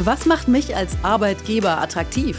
[0.00, 2.38] Was macht mich als Arbeitgeber attraktiv?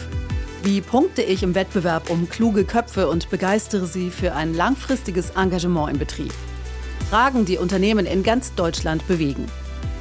[0.62, 5.90] Wie punkte ich im Wettbewerb um kluge Köpfe und begeistere sie für ein langfristiges Engagement
[5.90, 6.32] im Betrieb?
[7.10, 9.44] Fragen, die Unternehmen in ganz Deutschland bewegen.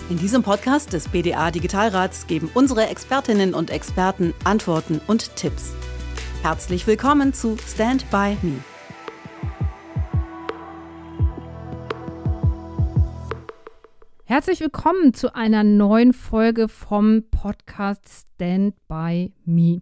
[0.09, 5.73] In diesem Podcast des BDA Digitalrats geben unsere Expertinnen und Experten Antworten und Tipps.
[6.41, 8.63] Herzlich willkommen zu Stand by Me.
[14.39, 19.81] Herzlich willkommen zu einer neuen Folge vom Podcast Stand by Me.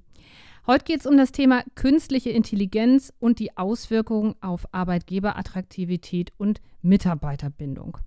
[0.65, 7.99] Heute geht es um das Thema künstliche Intelligenz und die Auswirkungen auf Arbeitgeberattraktivität und Mitarbeiterbindung.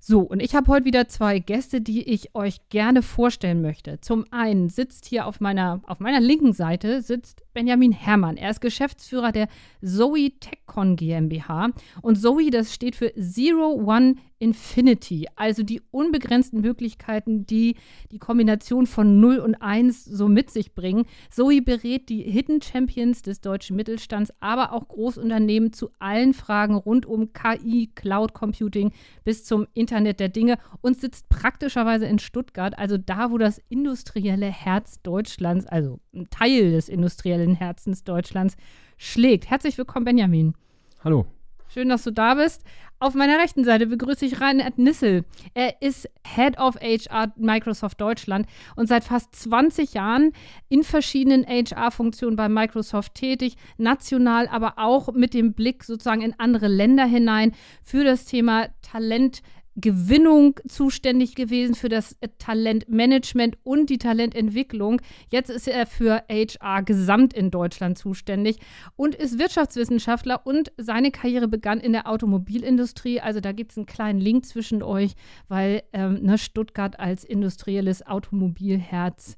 [0.00, 4.00] So, und ich habe heute wieder zwei Gäste, die ich euch gerne vorstellen möchte.
[4.00, 8.36] Zum einen sitzt hier auf meiner, auf meiner linken Seite sitzt Benjamin Herrmann.
[8.36, 9.48] Er ist Geschäftsführer der
[9.82, 11.70] Zoe TechCon GmbH.
[12.02, 17.74] Und Zoe, das steht für Zero One Infinity, also die unbegrenzten Möglichkeiten, die
[18.12, 21.06] die Kombination von 0 und 1 so mit sich bringen.
[21.30, 27.04] Zoe berät die Hidden Champions des deutschen Mittelstands, aber auch Großunternehmen zu allen Fragen rund
[27.06, 28.92] um KI, Cloud Computing
[29.24, 34.46] bis zum Internet der Dinge und sitzt praktischerweise in Stuttgart, also da, wo das industrielle
[34.46, 38.56] Herz Deutschlands, also ein Teil des industriellen Herzens Deutschlands,
[38.96, 39.50] schlägt.
[39.50, 40.54] Herzlich willkommen, Benjamin.
[41.02, 41.26] Hallo.
[41.68, 42.64] Schön, dass du da bist.
[43.00, 45.24] Auf meiner rechten Seite begrüße ich Reinhard Nissel.
[45.54, 50.32] Er ist Head of HR Microsoft Deutschland und seit fast 20 Jahren
[50.68, 56.66] in verschiedenen HR-Funktionen bei Microsoft tätig, national, aber auch mit dem Blick sozusagen in andere
[56.66, 57.52] Länder hinein
[57.84, 59.42] für das Thema Talent.
[59.80, 65.00] Gewinnung zuständig gewesen für das Talentmanagement und die Talententwicklung.
[65.30, 68.58] Jetzt ist er für HR gesamt in Deutschland zuständig
[68.96, 73.20] und ist Wirtschaftswissenschaftler und seine Karriere begann in der Automobilindustrie.
[73.20, 75.14] Also da gibt es einen kleinen Link zwischen euch,
[75.46, 79.36] weil ähm, ne, Stuttgart als industrielles Automobilherz,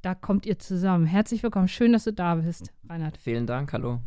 [0.00, 1.04] da kommt ihr zusammen.
[1.06, 1.68] Herzlich willkommen.
[1.68, 3.18] Schön, dass du da bist, Reinhard.
[3.18, 3.72] Vielen Dank.
[3.72, 4.00] Hallo.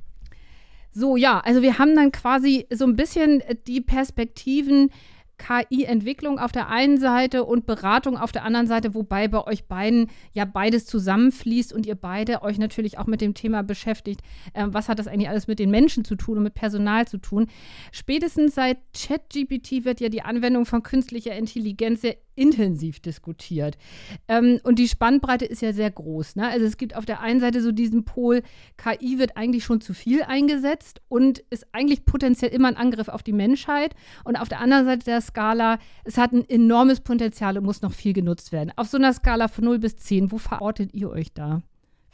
[0.92, 4.90] So, ja, also wir haben dann quasi so ein bisschen die Perspektiven
[5.38, 10.10] KI-Entwicklung auf der einen Seite und Beratung auf der anderen Seite, wobei bei euch beiden
[10.34, 14.22] ja beides zusammenfließt und ihr beide euch natürlich auch mit dem Thema beschäftigt.
[14.54, 17.18] Ähm, was hat das eigentlich alles mit den Menschen zu tun und mit Personal zu
[17.18, 17.48] tun?
[17.92, 23.78] Spätestens seit ChatGPT wird ja die Anwendung von künstlicher Intelligenz sehr intensiv diskutiert.
[24.28, 26.36] Ähm, und die Spannbreite ist ja sehr groß.
[26.36, 26.48] Ne?
[26.48, 28.44] Also es gibt auf der einen Seite so diesen Pol,
[28.78, 33.24] KI wird eigentlich schon zu viel eingesetzt und ist eigentlich potenziell immer ein Angriff auf
[33.24, 33.96] die Menschheit.
[34.24, 37.94] Und auf der anderen Seite der Skala, es hat ein enormes Potenzial und muss noch
[37.94, 38.72] viel genutzt werden.
[38.76, 41.64] Auf so einer Skala von 0 bis 10, wo verortet ihr euch da?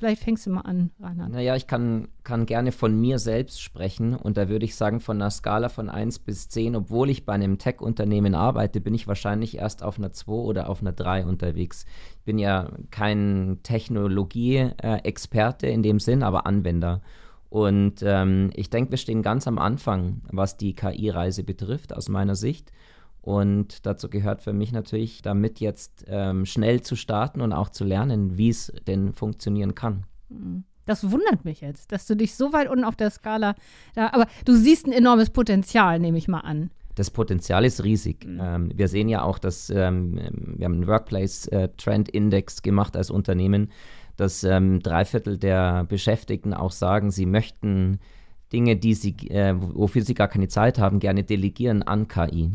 [0.04, 1.32] Vielleicht fängst du mal an, Reinhard.
[1.32, 5.16] Naja, ich kann, kann gerne von mir selbst sprechen und da würde ich sagen, von
[5.16, 9.60] einer Skala von 1 bis 10, obwohl ich bei einem Tech-Unternehmen arbeite, bin ich wahrscheinlich
[9.60, 11.86] erst auf einer 2 oder auf einer 3 unterwegs.
[12.18, 17.02] Ich bin ja kein Technologie-Experte in dem Sinn, aber Anwender.
[17.50, 22.36] Und ähm, ich denke, wir stehen ganz am Anfang, was die KI-Reise betrifft, aus meiner
[22.36, 22.74] Sicht.
[23.24, 27.86] Und dazu gehört für mich natürlich, damit jetzt ähm, schnell zu starten und auch zu
[27.86, 30.04] lernen, wie es denn funktionieren kann.
[30.28, 30.66] Mhm.
[30.86, 33.56] Das wundert mich jetzt, dass du dich so weit unten auf der Skala
[33.96, 36.70] da, aber du siehst ein enormes Potenzial, nehme ich mal an.
[36.96, 38.26] Das Potenzial ist riesig.
[38.26, 38.40] Mhm.
[38.42, 40.20] Ähm, wir sehen ja auch, dass ähm,
[40.58, 43.72] wir haben einen Workplace äh, Trend Index gemacht als Unternehmen,
[44.18, 48.00] dass ähm, drei Viertel der Beschäftigten auch sagen, sie möchten
[48.52, 52.52] Dinge, die sie, äh, wofür sie gar keine Zeit haben, gerne delegieren an KI.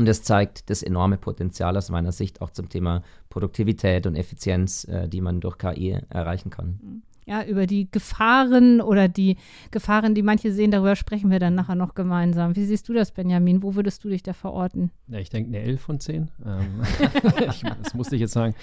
[0.00, 4.84] Und es zeigt das enorme Potenzial aus meiner Sicht auch zum Thema Produktivität und Effizienz,
[4.84, 7.02] äh, die man durch KI erreichen kann.
[7.26, 9.36] Ja, über die Gefahren oder die
[9.70, 12.56] Gefahren, die manche sehen, darüber sprechen wir dann nachher noch gemeinsam.
[12.56, 13.62] Wie siehst du das, Benjamin?
[13.62, 14.90] Wo würdest du dich da verorten?
[15.06, 16.30] Ja, ich denke eine 11 von 10.
[16.46, 16.80] Ähm,
[17.50, 18.54] ich, das musste ich jetzt sagen.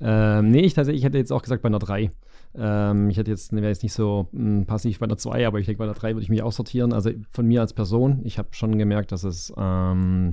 [0.00, 2.10] Ähm, nee, ich, tatsächlich, ich hätte jetzt auch gesagt bei einer 3.
[2.54, 5.58] Ähm, ich hätte jetzt, wäre jetzt nicht so mh, hm, passiv bei einer 2, aber
[5.58, 6.94] ich denke, bei einer 3 würde ich mich aussortieren.
[6.94, 10.32] Also von mir als Person, ich habe schon gemerkt, dass es ähm,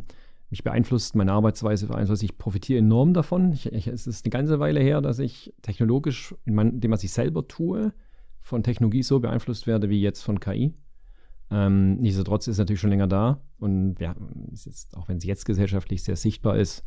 [0.53, 2.23] mich beeinflusst, meine Arbeitsweise beeinflusst.
[2.23, 3.51] Ich profitiere enorm davon.
[3.51, 7.03] Ich, ich, es ist eine ganze Weile her, dass ich technologisch in mein, dem, was
[7.03, 7.91] ich selber tue,
[8.39, 10.75] von Technologie so beeinflusst werde wie jetzt von KI.
[11.49, 14.15] Ähm, nichtsdestotrotz ist es natürlich schon länger da und ja,
[14.51, 16.83] jetzt, auch wenn es jetzt gesellschaftlich sehr sichtbar ist,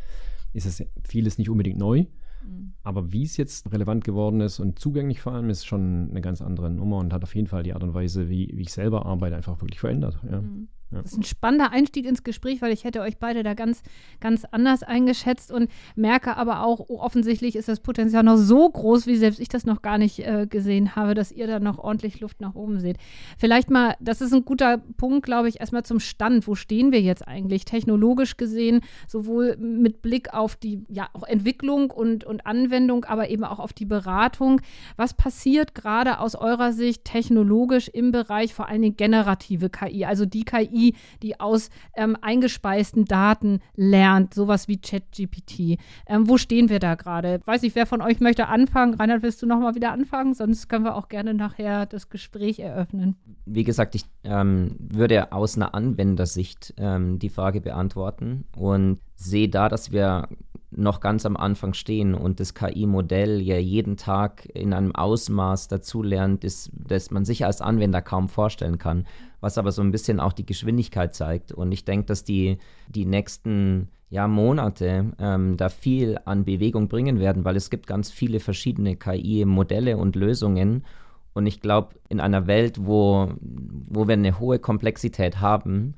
[0.53, 2.07] ist es vieles nicht unbedingt neu.
[2.45, 2.75] Mhm.
[2.83, 6.41] Aber wie es jetzt relevant geworden ist und zugänglich vor allem, ist schon eine ganz
[6.41, 9.07] andere Nummer und hat auf jeden Fall die Art und Weise, wie, wie ich selber
[9.07, 10.21] arbeite, einfach wirklich verändert.
[10.31, 10.41] Ja.
[10.41, 10.69] Mhm.
[10.97, 11.03] Ja.
[11.03, 13.83] Das ist ein spannender Einstieg ins Gespräch, weil ich hätte euch beide da ganz,
[14.21, 19.07] ganz anders eingeschätzt und merke aber auch, oh, offensichtlich ist das Potenzial noch so groß,
[19.07, 22.21] wie selbst ich das noch gar nicht äh, gesehen habe, dass ihr da noch ordentlich
[22.21, 22.97] Luft nach oben seht.
[23.39, 26.47] Vielleicht mal, das ist ein guter Punkt, glaube ich, erstmal zum Stand.
[26.47, 31.91] Wo stehen wir jetzt eigentlich technologisch gesehen, sowohl mit Blick auf die ja, auch Entwicklung
[31.91, 34.61] und, und Anwendung, aber eben auch auf die Beratung.
[34.97, 40.27] Was passiert gerade aus eurer Sicht technologisch im Bereich vor allen Dingen generative KI, also
[40.27, 45.79] die KI, KI, die aus ähm, eingespeisten Daten lernt, sowas wie ChatGPT.
[46.07, 47.41] Ähm, wo stehen wir da gerade?
[47.45, 48.95] Weiß nicht, wer von euch möchte anfangen?
[48.95, 50.35] Reinhard, willst du nochmal wieder anfangen?
[50.35, 53.17] Sonst können wir auch gerne nachher das Gespräch eröffnen.
[53.45, 59.69] Wie gesagt, ich ähm, würde aus einer Anwendersicht ähm, die Frage beantworten und sehe da,
[59.69, 60.29] dass wir
[60.77, 66.45] noch ganz am Anfang stehen und das KI-Modell ja jeden Tag in einem Ausmaß dazulernt,
[66.45, 69.07] das, das man sich als Anwender kaum vorstellen kann,
[69.41, 71.53] was aber so ein bisschen auch die Geschwindigkeit zeigt.
[71.53, 72.59] Und ich denke, dass die,
[72.89, 78.11] die nächsten ja, Monate ähm, da viel an Bewegung bringen werden, weil es gibt ganz
[78.11, 80.85] viele verschiedene KI-Modelle und Lösungen.
[81.33, 85.95] Und ich glaube, in einer Welt, wo, wo wir eine hohe Komplexität haben,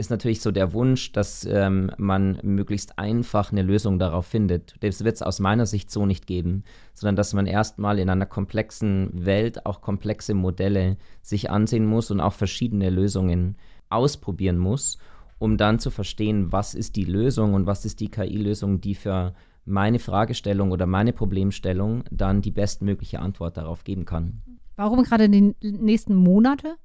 [0.00, 4.74] ist natürlich so der Wunsch, dass ähm, man möglichst einfach eine Lösung darauf findet.
[4.80, 6.64] Das wird es aus meiner Sicht so nicht geben,
[6.94, 12.20] sondern dass man erstmal in einer komplexen Welt auch komplexe Modelle sich ansehen muss und
[12.20, 13.56] auch verschiedene Lösungen
[13.90, 14.98] ausprobieren muss,
[15.38, 19.34] um dann zu verstehen, was ist die Lösung und was ist die KI-Lösung, die für
[19.66, 24.42] meine Fragestellung oder meine Problemstellung dann die bestmögliche Antwort darauf geben kann.
[24.76, 26.76] Warum gerade die nächsten Monate?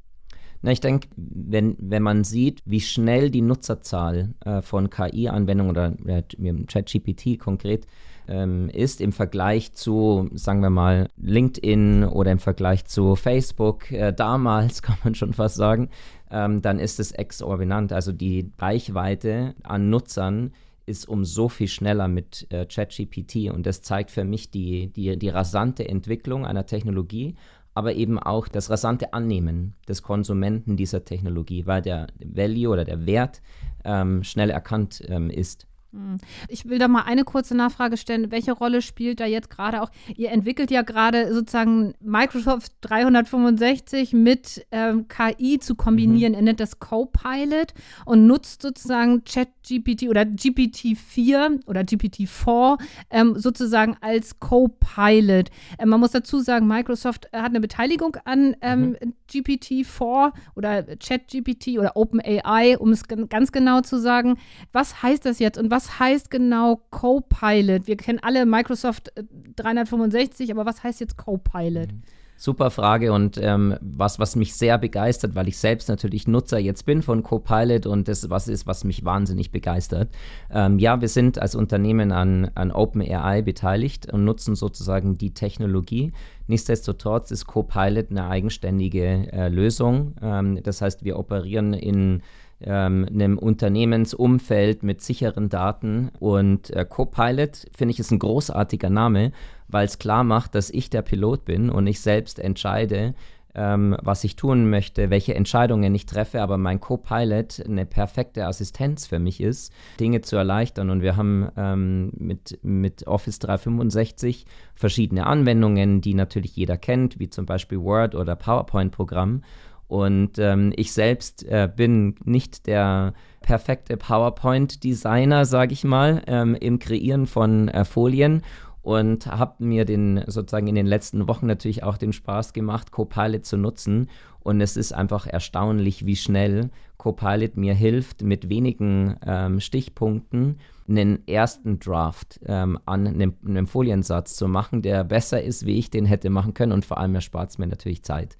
[0.61, 5.93] Na, ich denke, wenn, wenn man sieht, wie schnell die Nutzerzahl äh, von KI-Anwendungen oder
[6.07, 6.23] äh,
[6.65, 7.85] ChatGPT konkret
[8.27, 14.13] ähm, ist im Vergleich zu, sagen wir mal, LinkedIn oder im Vergleich zu Facebook, äh,
[14.13, 15.89] damals kann man schon fast sagen,
[16.31, 17.93] ähm, dann ist es exorbitant.
[17.93, 20.53] Also die Reichweite an Nutzern
[20.85, 25.17] ist um so viel schneller mit äh, ChatGPT und das zeigt für mich die, die,
[25.17, 27.35] die rasante Entwicklung einer Technologie
[27.75, 33.05] aber eben auch das rasante Annehmen des Konsumenten dieser Technologie, weil der Value oder der
[33.05, 33.41] Wert
[33.83, 35.67] ähm, schnell erkannt ähm, ist.
[35.95, 36.17] Hm.
[36.49, 38.29] Ich will da mal eine kurze Nachfrage stellen.
[38.29, 39.89] Welche Rolle spielt da jetzt gerade auch?
[40.15, 46.33] Ihr entwickelt ja gerade sozusagen Microsoft 365 mit ähm, KI zu kombinieren.
[46.33, 46.39] Mhm.
[46.39, 47.73] Ihr nennt das Copilot
[48.05, 52.77] und nutzt sozusagen ChatGPT oder GPT-4 oder GPT-4
[53.09, 55.49] ähm, sozusagen als Copilot.
[55.79, 59.13] Ähm, man muss dazu sagen, Microsoft hat eine Beteiligung an ähm, mhm.
[59.31, 64.37] GPT-4 oder ChatGPT oder OpenAI, um es ganz genau zu sagen.
[64.73, 67.87] Was heißt das jetzt und was was heißt genau Copilot?
[67.87, 69.11] Wir kennen alle Microsoft
[69.55, 71.91] 365, äh, aber was heißt jetzt Copilot?
[71.91, 72.01] Mhm.
[72.37, 76.85] Super Frage und ähm, was, was mich sehr begeistert, weil ich selbst natürlich Nutzer jetzt
[76.85, 80.09] bin von Copilot und das was ist, was mich wahnsinnig begeistert.
[80.51, 86.11] Ähm, ja, wir sind als Unternehmen an, an OpenAI beteiligt und nutzen sozusagen die Technologie.
[86.47, 90.15] Nichtsdestotrotz ist Copilot eine eigenständige äh, Lösung.
[90.21, 92.21] Ähm, das heißt, wir operieren in
[92.61, 96.11] ähm, einem Unternehmensumfeld mit sicheren Daten.
[96.19, 99.31] Und äh, Copilot, finde ich, ist ein großartiger Name,
[99.67, 103.13] weil es klar macht, dass ich der Pilot bin und ich selbst entscheide,
[103.55, 109.07] ähm, was ich tun möchte, welche Entscheidungen ich treffe, aber mein Copilot eine perfekte Assistenz
[109.07, 110.89] für mich ist, Dinge zu erleichtern.
[110.89, 117.29] Und wir haben ähm, mit, mit Office 365 verschiedene Anwendungen, die natürlich jeder kennt, wie
[117.29, 119.43] zum Beispiel Word oder PowerPoint-Programm.
[119.87, 126.79] Und ähm, ich selbst äh, bin nicht der perfekte PowerPoint-Designer, sage ich mal, ähm, im
[126.79, 128.41] Kreieren von äh, Folien
[128.85, 133.43] und habe mir den sozusagen in den letzten Wochen natürlich auch den Spaß gemacht, Copilot
[133.43, 134.09] zu nutzen.
[134.41, 141.27] Und es ist einfach erstaunlich, wie schnell Copilot mir hilft, mit wenigen ähm, Stichpunkten einen
[141.27, 146.05] ersten Draft ähm, an einem, einem, Foliensatz zu machen, der besser ist, wie ich den
[146.05, 146.71] hätte machen können.
[146.71, 148.37] Und vor allem erspart es mir natürlich Zeit.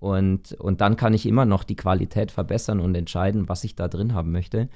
[0.00, 3.88] Und, und dann kann ich immer noch die Qualität verbessern und entscheiden, was ich da
[3.88, 4.68] drin haben möchte.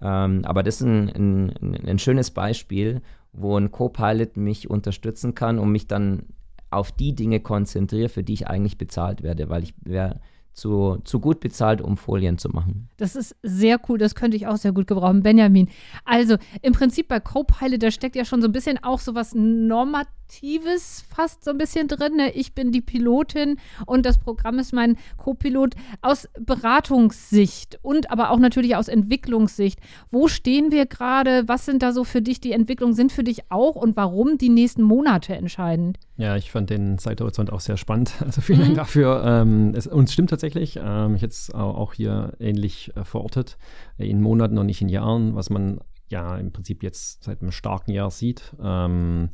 [0.00, 5.58] Ähm, aber das ist ein, ein, ein schönes Beispiel, wo ein Co-Pilot mich unterstützen kann
[5.58, 6.24] und mich dann
[6.70, 10.20] auf die Dinge konzentriere, für die ich eigentlich bezahlt werde, weil ich wäre
[10.52, 12.88] zu, zu gut bezahlt, um Folien zu machen.
[12.96, 15.22] Das ist sehr cool, das könnte ich auch sehr gut gebrauchen.
[15.22, 15.68] Benjamin,
[16.04, 19.34] also im Prinzip bei Copilot, da steckt ja schon so ein bisschen auch so was
[19.34, 22.14] Normatives Aktives fast so ein bisschen drin.
[22.16, 22.30] Ne?
[22.30, 28.38] Ich bin die Pilotin und das Programm ist mein Co-Pilot aus Beratungssicht und aber auch
[28.38, 29.80] natürlich aus Entwicklungssicht.
[30.08, 31.48] Wo stehen wir gerade?
[31.48, 32.94] Was sind da so für dich die Entwicklungen?
[32.94, 35.98] Sind für dich auch und warum die nächsten Monate entscheidend?
[36.16, 38.12] Ja, ich fand den Zeithorizont auch sehr spannend.
[38.30, 38.64] Also vielen mhm.
[38.66, 39.24] Dank dafür.
[39.26, 40.78] Ähm, es, und es stimmt tatsächlich.
[40.80, 43.58] Ähm, ich hätte es auch hier ähnlich äh, verortet.
[43.98, 47.90] In Monaten und nicht in Jahren, was man ja im Prinzip jetzt seit einem starken
[47.90, 48.54] Jahr sieht.
[48.62, 49.30] Ähm,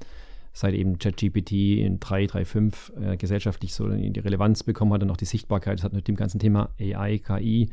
[0.57, 5.19] seit eben ChatGPT in 3, 3.5 äh, gesellschaftlich so die Relevanz bekommen hat und auch
[5.19, 5.79] die Sichtbarkeit.
[5.79, 7.69] Das hat mit dem ganzen Thema AI, KI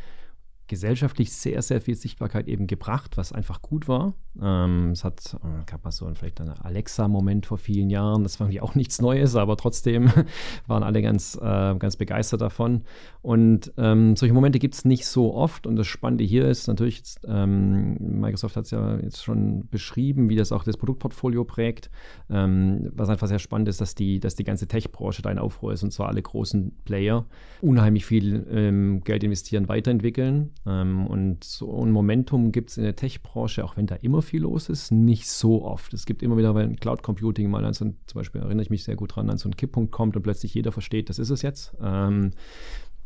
[0.68, 4.14] gesellschaftlich sehr, sehr viel Sichtbarkeit eben gebracht, was einfach gut war.
[4.42, 8.40] Ähm, es hat, äh, gab mal so ein, vielleicht einen Alexa-Moment vor vielen Jahren, das
[8.40, 10.10] war irgendwie auch nichts Neues, aber trotzdem
[10.68, 12.84] waren alle ganz, äh, ganz begeistert davon.
[13.22, 16.98] Und ähm, solche Momente gibt es nicht so oft und das Spannende hier ist natürlich,
[16.98, 21.90] jetzt, ähm, Microsoft hat es ja jetzt schon beschrieben, wie das auch das Produktportfolio prägt.
[22.30, 25.74] Ähm, was einfach sehr spannend ist, dass die, dass die ganze Tech-Branche da in Aufruhr
[25.74, 27.26] ist und zwar alle großen Player
[27.62, 32.96] unheimlich viel ähm, Geld investieren, weiterentwickeln ähm, und so ein Momentum gibt es in der
[32.96, 35.94] Tech-Branche, auch wenn da immer viel los ist, nicht so oft.
[35.94, 38.70] Es gibt immer wieder bei Cloud Computing mal an so ein, zum Beispiel erinnere ich
[38.70, 41.30] mich sehr gut dran, an so einen Kipppunkt kommt und plötzlich jeder versteht, das ist
[41.30, 41.76] es jetzt.
[41.82, 42.32] Ähm,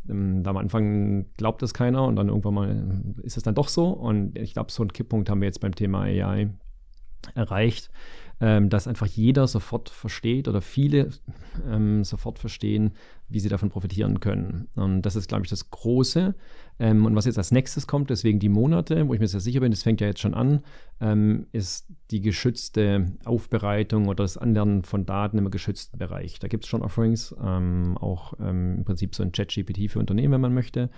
[0.10, 3.90] ähm am Anfang glaubt es keiner und dann irgendwann mal ist es dann doch so.
[3.90, 6.50] Und ich glaube, so einen Kipppunkt haben wir jetzt beim Thema AI
[7.36, 7.90] erreicht,
[8.40, 11.10] ähm, dass einfach jeder sofort versteht oder viele
[11.68, 12.92] ähm, sofort verstehen,
[13.30, 14.68] wie sie davon profitieren können.
[14.76, 16.36] Und das ist, glaube ich, das Große.
[16.80, 19.60] Ähm, und was jetzt als nächstes kommt, deswegen die Monate, wo ich mir sehr sicher
[19.60, 20.62] bin, das fängt ja jetzt schon an,
[21.02, 26.40] ähm, ist die geschützte Aufbereitung oder das Anlernen von Daten im geschützten Bereich.
[26.40, 30.34] Da gibt es schon Offerings, ähm, auch ähm, im Prinzip so ein Chat-GPT für Unternehmen,
[30.34, 30.90] wenn man möchte.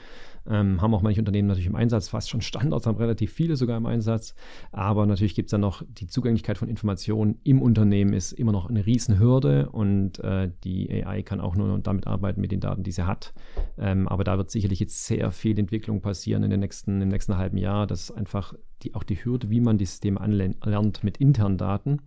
[0.47, 3.77] Ähm, haben auch manche Unternehmen natürlich im Einsatz, fast schon Standards, haben relativ viele sogar
[3.77, 4.35] im Einsatz.
[4.71, 8.69] Aber natürlich gibt es dann noch die Zugänglichkeit von Informationen im Unternehmen ist immer noch
[8.69, 12.91] eine Riesenhürde und äh, die AI kann auch nur damit arbeiten mit den Daten, die
[12.91, 13.33] sie hat.
[13.77, 17.37] Ähm, aber da wird sicherlich jetzt sehr viel Entwicklung passieren in den nächsten, im nächsten
[17.37, 18.53] halben Jahr, dass einfach
[18.83, 21.99] die, auch die Hürde, wie man die Systeme anlernt mit internen Daten,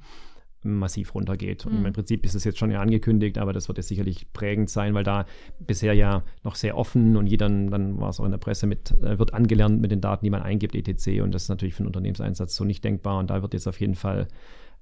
[0.64, 1.66] massiv runtergeht.
[1.66, 1.86] Und mhm.
[1.86, 4.94] im Prinzip ist es jetzt schon ja angekündigt, aber das wird jetzt sicherlich prägend sein,
[4.94, 5.26] weil da
[5.58, 8.92] bisher ja noch sehr offen und jeder, dann war es auch in der Presse mit,
[9.02, 11.22] äh, wird angelernt mit den Daten, die man eingibt, etc.
[11.22, 13.18] Und das ist natürlich für einen Unternehmenseinsatz so nicht denkbar.
[13.18, 14.28] Und da wird jetzt auf jeden Fall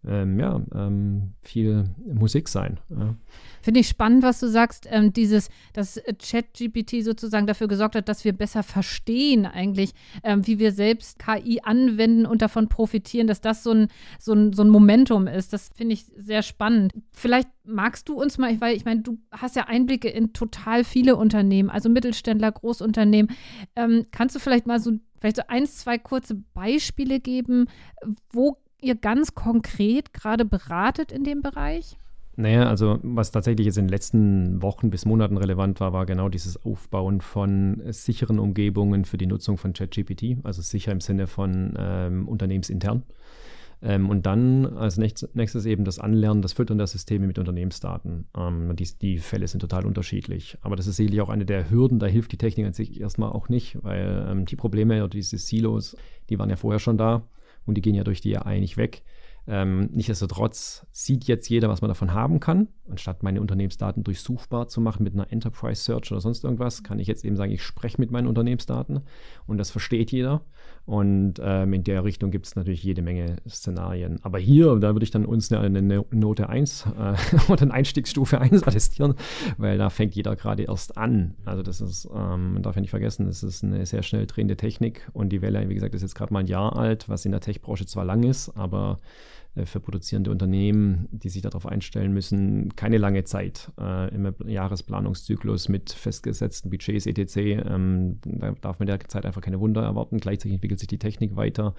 [0.06, 2.80] ähm, ja, ähm, viel Musik sein.
[2.88, 3.14] Ja.
[3.60, 8.24] Finde ich spannend, was du sagst, ähm, dieses, dass ChatGPT sozusagen dafür gesorgt hat, dass
[8.24, 9.92] wir besser verstehen eigentlich,
[10.24, 13.88] ähm, wie wir selbst KI anwenden und davon profitieren, dass das so ein,
[14.18, 15.52] so ein, so ein Momentum ist.
[15.52, 16.94] Das finde ich sehr spannend.
[17.12, 21.16] Vielleicht magst du uns mal, weil ich meine, du hast ja Einblicke in total viele
[21.16, 23.30] Unternehmen, also Mittelständler, Großunternehmen.
[23.76, 27.66] Ähm, kannst du vielleicht mal so vielleicht so eins, zwei kurze Beispiele geben,
[28.32, 31.96] wo ihr ganz konkret gerade beratet in dem Bereich?
[32.36, 36.28] Naja, also was tatsächlich jetzt in den letzten Wochen bis Monaten relevant war, war genau
[36.28, 41.74] dieses Aufbauen von sicheren Umgebungen für die Nutzung von ChatGPT, also sicher im Sinne von
[41.76, 43.02] ähm, unternehmensintern.
[43.82, 48.26] Ähm, und dann als nächstes eben das Anlernen, das Füttern der Systeme mit Unternehmensdaten.
[48.36, 50.58] Ähm, die, die, Fälle sind total unterschiedlich.
[50.60, 53.32] Aber das ist sicherlich auch eine der Hürden, da hilft die Technik an sich erstmal
[53.32, 55.96] auch nicht, weil ähm, die Probleme oder diese Silos,
[56.28, 57.22] die waren ja vorher schon da
[57.70, 59.02] und die gehen ja durch die AI nicht weg.
[59.46, 62.68] Ähm, nichtsdestotrotz sieht jetzt jeder, was man davon haben kann.
[62.88, 67.08] Anstatt meine Unternehmensdaten durchsuchbar zu machen mit einer Enterprise Search oder sonst irgendwas, kann ich
[67.08, 69.00] jetzt eben sagen, ich spreche mit meinen Unternehmensdaten
[69.46, 70.42] und das versteht jeder.
[70.86, 74.18] Und ähm, in der Richtung gibt es natürlich jede Menge Szenarien.
[74.22, 77.14] Aber hier, da würde ich dann uns eine, eine Note 1 äh,
[77.52, 79.14] oder eine Einstiegsstufe 1 attestieren,
[79.56, 81.34] weil da fängt jeder gerade erst an.
[81.44, 84.56] Also das ist, ähm, man darf ja nicht vergessen, das ist eine sehr schnell drehende
[84.56, 87.32] Technik und die Welle, wie gesagt, ist jetzt gerade mal ein Jahr alt, was in
[87.32, 88.98] der Tech-Branche zwar lang ist, aber
[89.64, 95.90] für produzierende Unternehmen, die sich darauf einstellen müssen, keine lange Zeit äh, im Jahresplanungszyklus mit
[95.90, 97.36] festgesetzten Budgets etc.
[97.36, 100.18] Ähm, da darf man derzeit einfach keine Wunder erwarten.
[100.18, 101.74] Gleichzeitig entwickelt sich die Technik weiter.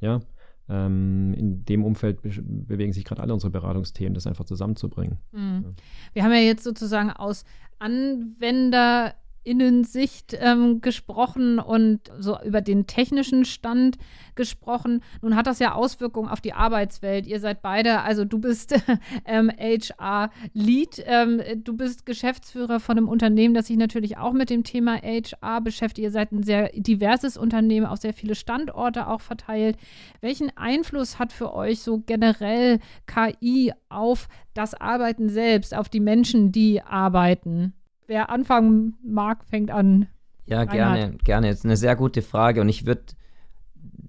[0.00, 0.20] Ja,
[0.68, 5.18] ähm, in dem Umfeld be bewegen sich gerade alle unsere Beratungsthemen, das einfach zusammenzubringen.
[5.32, 5.74] Mhm.
[6.12, 7.44] Wir haben ja jetzt sozusagen aus
[7.78, 9.14] Anwender
[9.44, 13.98] Innensicht ähm, gesprochen und so über den technischen Stand
[14.34, 15.02] gesprochen.
[15.22, 17.26] Nun hat das ja Auswirkungen auf die Arbeitswelt.
[17.26, 18.74] Ihr seid beide, also du bist
[19.24, 24.64] ähm, HR-Lead, ähm, du bist Geschäftsführer von einem Unternehmen, das sich natürlich auch mit dem
[24.64, 26.04] Thema HR beschäftigt.
[26.04, 29.76] Ihr seid ein sehr diverses Unternehmen, auch sehr viele Standorte auch verteilt.
[30.20, 36.52] Welchen Einfluss hat für euch so generell KI auf das Arbeiten selbst, auf die Menschen,
[36.52, 37.74] die arbeiten?
[38.06, 40.08] Wer anfangen mag, fängt an.
[40.46, 40.74] Ja, Reinhard.
[40.74, 41.48] gerne, gerne.
[41.48, 43.02] Das ist eine sehr gute Frage und ich würde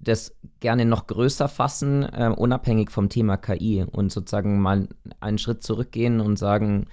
[0.06, 4.88] das gerne noch größer fassen, äh, unabhängig vom Thema KI und sozusagen mal
[5.20, 6.88] einen Schritt zurückgehen und sagen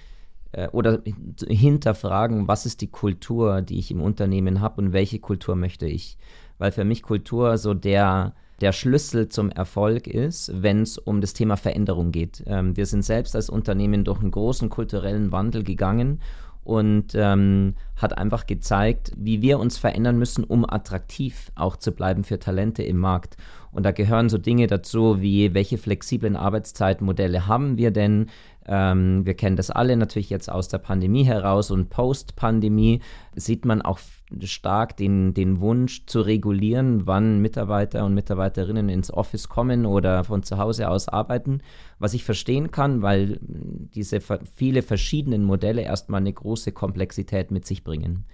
[0.51, 1.01] äh, oder
[1.47, 6.17] hinterfragen, was ist die Kultur, die ich im Unternehmen habe und welche Kultur möchte ich.
[6.57, 11.33] Weil für mich Kultur so der, der Schlüssel zum Erfolg ist, wenn es um das
[11.33, 12.43] Thema Veränderung geht.
[12.47, 16.19] Ähm, wir sind selbst als Unternehmen durch einen großen kulturellen Wandel gegangen
[16.63, 22.23] und ähm, hat einfach gezeigt, wie wir uns verändern müssen, um attraktiv auch zu bleiben
[22.23, 23.37] für Talente im Markt.
[23.71, 28.27] Und da gehören so Dinge dazu, wie welche flexiblen Arbeitszeitmodelle haben wir denn?
[28.65, 33.01] Ähm, wir kennen das alle natürlich jetzt aus der Pandemie heraus und Post-Pandemie
[33.35, 33.99] sieht man auch
[34.43, 40.43] stark den, den Wunsch zu regulieren, wann Mitarbeiter und Mitarbeiterinnen ins Office kommen oder von
[40.43, 41.61] zu Hause aus arbeiten,
[41.99, 44.19] was ich verstehen kann, weil diese
[44.55, 48.25] viele verschiedenen Modelle erstmal eine große Komplexität mit sich bringen.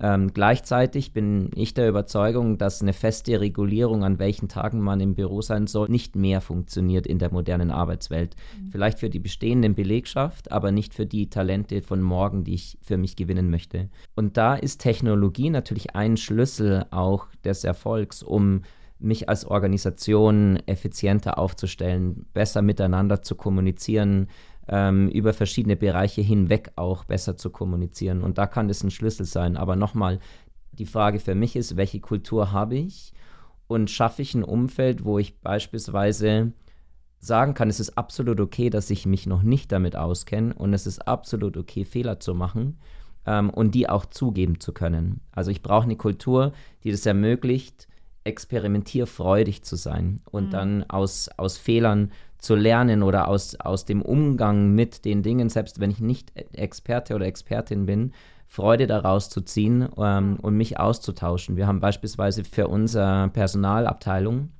[0.00, 5.14] Ähm, gleichzeitig bin ich der Überzeugung, dass eine feste Regulierung, an welchen Tagen man im
[5.14, 8.36] Büro sein soll, nicht mehr funktioniert in der modernen Arbeitswelt.
[8.60, 8.70] Mhm.
[8.70, 12.96] Vielleicht für die bestehenden Belegschaft, aber nicht für die Talente von morgen, die ich für
[12.96, 13.90] mich gewinnen möchte.
[14.14, 18.62] Und da ist Technologie natürlich ein Schlüssel auch des Erfolgs, um
[19.02, 24.28] mich als Organisation effizienter aufzustellen, besser miteinander zu kommunizieren,
[24.68, 28.22] ähm, über verschiedene Bereiche hinweg auch besser zu kommunizieren.
[28.22, 29.56] Und da kann das ein Schlüssel sein.
[29.56, 30.18] Aber nochmal,
[30.72, 33.12] die Frage für mich ist, welche Kultur habe ich?
[33.66, 36.52] Und schaffe ich ein Umfeld, wo ich beispielsweise
[37.18, 40.86] sagen kann, es ist absolut okay, dass ich mich noch nicht damit auskenne und es
[40.86, 42.78] ist absolut okay, Fehler zu machen
[43.26, 45.20] ähm, und die auch zugeben zu können.
[45.30, 46.52] Also ich brauche eine Kultur,
[46.82, 47.86] die das ermöglicht,
[48.24, 50.50] experimentierfreudig zu sein und mhm.
[50.50, 52.10] dann aus, aus Fehlern
[52.42, 57.14] zu lernen oder aus, aus dem Umgang mit den Dingen, selbst wenn ich nicht Experte
[57.14, 58.12] oder Expertin bin,
[58.46, 61.56] Freude daraus zu ziehen ähm, und mich auszutauschen.
[61.56, 64.50] Wir haben beispielsweise für unsere Personalabteilung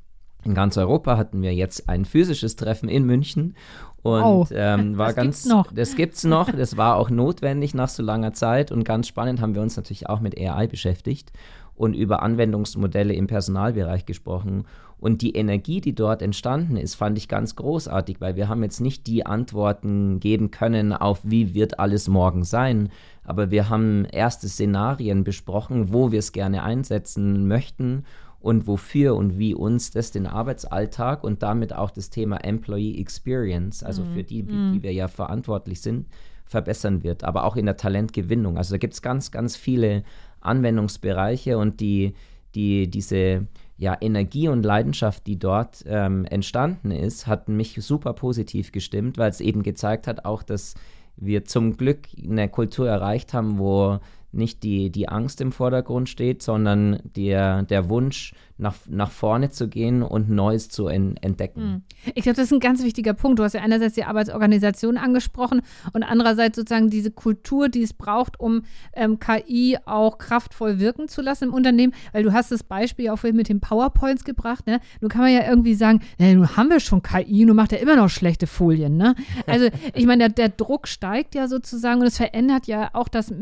[0.44, 3.54] in ganz Europa hatten wir jetzt ein physisches Treffen in München
[4.02, 5.72] und oh, ähm, war das ganz, gibt's noch.
[5.72, 6.50] das gibt's noch.
[6.50, 10.08] Das war auch notwendig nach so langer Zeit und ganz spannend haben wir uns natürlich
[10.08, 11.32] auch mit AI beschäftigt
[11.74, 14.64] und über Anwendungsmodelle im Personalbereich gesprochen.
[15.02, 18.80] Und die Energie, die dort entstanden ist, fand ich ganz großartig, weil wir haben jetzt
[18.80, 22.88] nicht die Antworten geben können auf, wie wird alles morgen sein,
[23.25, 28.04] aber wir haben erste Szenarien besprochen, wo wir es gerne einsetzen möchten
[28.38, 33.82] und wofür und wie uns das den Arbeitsalltag und damit auch das Thema Employee Experience,
[33.82, 34.14] also mhm.
[34.14, 34.82] für die, die mhm.
[34.85, 36.06] wir ja verantwortlich sind,
[36.44, 38.56] verbessern wird, aber auch in der Talentgewinnung.
[38.56, 40.04] Also da gibt es ganz, ganz viele
[40.42, 42.14] Anwendungsbereiche und die,
[42.54, 48.73] die, diese ja, Energie und Leidenschaft, die dort ähm, entstanden ist, hat mich super positiv
[48.73, 50.75] gestimmt, weil es eben gezeigt hat, auch dass
[51.17, 53.99] wir zum Glück eine Kultur erreicht haben, wo
[54.32, 59.68] nicht die, die Angst im Vordergrund steht, sondern der, der Wunsch, nach, nach vorne zu
[59.68, 61.60] gehen und Neues zu en, entdecken.
[61.60, 61.82] Hm.
[62.14, 63.38] Ich glaube, das ist ein ganz wichtiger Punkt.
[63.38, 68.40] Du hast ja einerseits die Arbeitsorganisation angesprochen und andererseits sozusagen diese Kultur, die es braucht,
[68.40, 68.62] um
[68.95, 71.92] ähm, KI auch kraftvoll wirken zu lassen im Unternehmen.
[72.12, 74.66] Weil du hast das Beispiel auch mit den PowerPoints gebracht.
[74.66, 74.80] Ne?
[75.00, 77.80] Nun kann man ja irgendwie sagen, ne, nun haben wir schon KI, nun macht er
[77.80, 78.97] immer noch schlechte Folien.
[78.97, 79.14] Ne?
[79.47, 83.32] Also ich meine, der, der Druck steigt ja sozusagen und es verändert ja auch das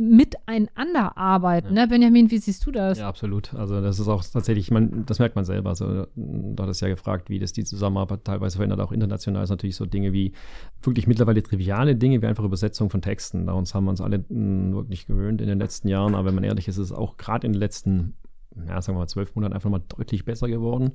[0.80, 1.74] Miteinanderarbeiten.
[1.76, 1.82] Ja.
[1.82, 1.88] Ne?
[1.88, 2.98] Benjamin, wie siehst du das?
[2.98, 3.54] Ja, absolut.
[3.54, 5.70] Also das ist auch tatsächlich, ich meine, das merkt man selber.
[5.70, 9.76] Also, du hattest ja gefragt, wie das die Zusammenarbeit teilweise verändert, auch international ist natürlich
[9.76, 10.32] so Dinge wie
[10.82, 13.46] wirklich mittlerweile triviale Dinge, wie einfach Übersetzung von Texten.
[13.46, 16.34] Da uns haben wir uns alle mh, wirklich gewöhnt in den letzten Jahren, aber wenn
[16.34, 18.14] man ehrlich ist, ist es auch gerade in den letzten
[18.66, 20.92] ja, sagen wir mal, zwölf Monaten einfach mal deutlich besser geworden.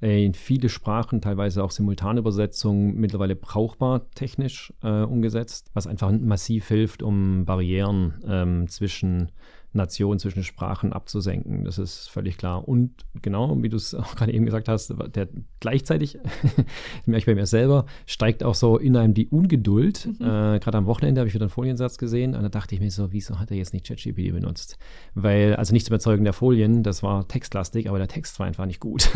[0.00, 6.68] Äh, in viele Sprachen, teilweise auch Simultanübersetzungen, mittlerweile brauchbar technisch äh, umgesetzt, was einfach massiv
[6.68, 9.32] hilft, um Barrieren ähm, zwischen
[9.72, 11.64] Nation zwischen Sprachen abzusenken.
[11.64, 12.66] Das ist völlig klar.
[12.68, 15.28] Und genau, wie du es auch gerade eben gesagt hast, der
[15.60, 16.18] gleichzeitig,
[17.06, 20.06] merke ich bei mir selber, steigt auch so in einem die Ungeduld.
[20.06, 20.26] Mhm.
[20.26, 22.90] Äh, gerade am Wochenende habe ich wieder einen Foliensatz gesehen und da dachte ich mir
[22.90, 24.78] so, wieso hat er jetzt nicht ChatGPT benutzt?
[25.14, 28.66] Weil, also nicht zum Erzeugen der Folien, das war textlastig, aber der Text war einfach
[28.66, 29.10] nicht gut.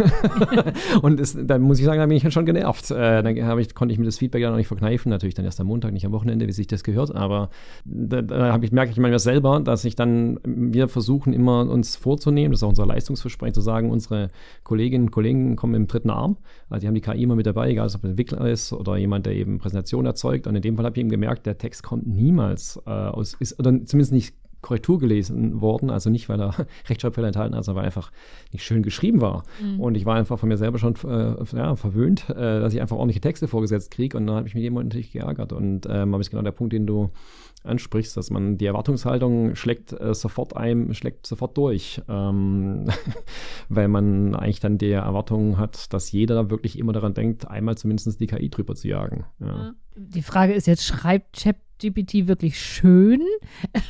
[1.02, 2.90] und es, dann muss ich sagen, da bin ich schon genervt.
[2.90, 5.60] Äh, dann ich, konnte ich mir das Feedback ja noch nicht verkneifen, natürlich dann erst
[5.60, 7.50] am Montag, nicht am Wochenende, wie sich das gehört, aber
[7.84, 12.52] da, da ich, merke ich manchmal selber, dass ich dann wir versuchen immer uns vorzunehmen,
[12.52, 14.28] das ist auch unser Leistungsversprechen, zu sagen, unsere
[14.64, 16.37] Kolleginnen und Kollegen kommen im dritten Arm.
[16.70, 18.96] Also die haben die KI immer mit dabei, egal ob es ein Entwickler ist oder
[18.96, 20.46] jemand, der eben Präsentationen erzeugt.
[20.46, 23.59] Und in dem Fall habe ich eben gemerkt, der Text kommt niemals äh, aus, ist,
[23.59, 24.35] oder zumindest nicht
[24.66, 25.90] Korrektur gelesen worden.
[25.90, 26.54] Also nicht, weil er
[26.88, 28.11] Rechtschreibfehler enthalten hat, sondern weil er einfach
[28.52, 29.44] nicht schön geschrieben war.
[29.62, 29.80] Mhm.
[29.80, 32.96] Und ich war einfach von mir selber schon äh, ja, verwöhnt, äh, dass ich einfach
[32.96, 34.16] ordentliche Texte vorgesetzt kriege.
[34.16, 35.52] Und dann habe ich mich jemand natürlich geärgert.
[35.52, 37.11] Und ähm, habe ich genau der Punkt, den du
[37.66, 42.88] ansprichst, dass man die Erwartungshaltung schlägt äh, sofort ein, schlägt sofort durch, ähm,
[43.68, 48.20] weil man eigentlich dann die Erwartung hat, dass jeder wirklich immer daran denkt, einmal zumindest
[48.20, 49.24] die KI drüber zu jagen.
[49.40, 49.74] Ja.
[49.96, 51.44] Die Frage ist jetzt, schreibt
[51.76, 53.22] ChatGPT wirklich schön?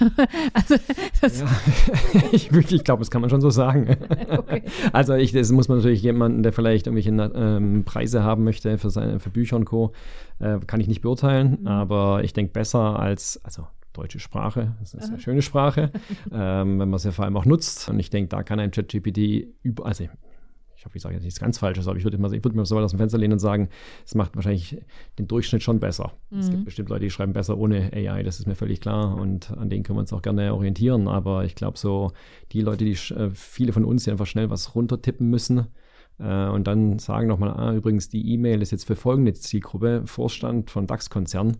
[0.53, 0.75] also,
[1.23, 3.97] ja, ich wirklich glaube, das kann man schon so sagen.
[4.37, 4.63] Okay.
[4.93, 8.91] Also ich, das muss man natürlich jemanden, der vielleicht irgendwelche ähm, Preise haben möchte für
[8.91, 9.93] seine für Bücher und Co.
[10.39, 11.67] Äh, kann ich nicht beurteilen, mhm.
[11.67, 15.91] aber ich denke besser als, also deutsche Sprache, das ist eine schöne Sprache,
[16.33, 17.89] ähm, wenn man sie vor allem auch nutzt.
[17.89, 20.11] Und ich denke, da kann ein ChatGPT über, also ich
[20.87, 22.85] hoffe, ich sage jetzt nichts ganz Falsches, aber ich würde, ich würde mir so weit
[22.85, 23.69] aus dem Fenster lehnen und sagen,
[24.05, 24.81] es macht wahrscheinlich
[25.19, 26.13] den Durchschnitt schon besser.
[26.31, 26.39] Mhm.
[26.39, 26.65] Es gibt mhm.
[26.65, 29.83] bestimmt Leute, die schreiben besser ohne AI, das ist mir völlig klar und an denen
[29.83, 31.09] können wir uns auch gerne orientieren.
[31.09, 32.13] Aber ich glaube, so
[32.53, 35.67] die Leute, die äh, viele von uns, die einfach schnell was runtertippen müssen,
[36.19, 40.71] äh, und dann sagen nochmal, ah, übrigens, die E-Mail ist jetzt für folgende Zielgruppe, Vorstand
[40.71, 41.59] von DAX-Konzern,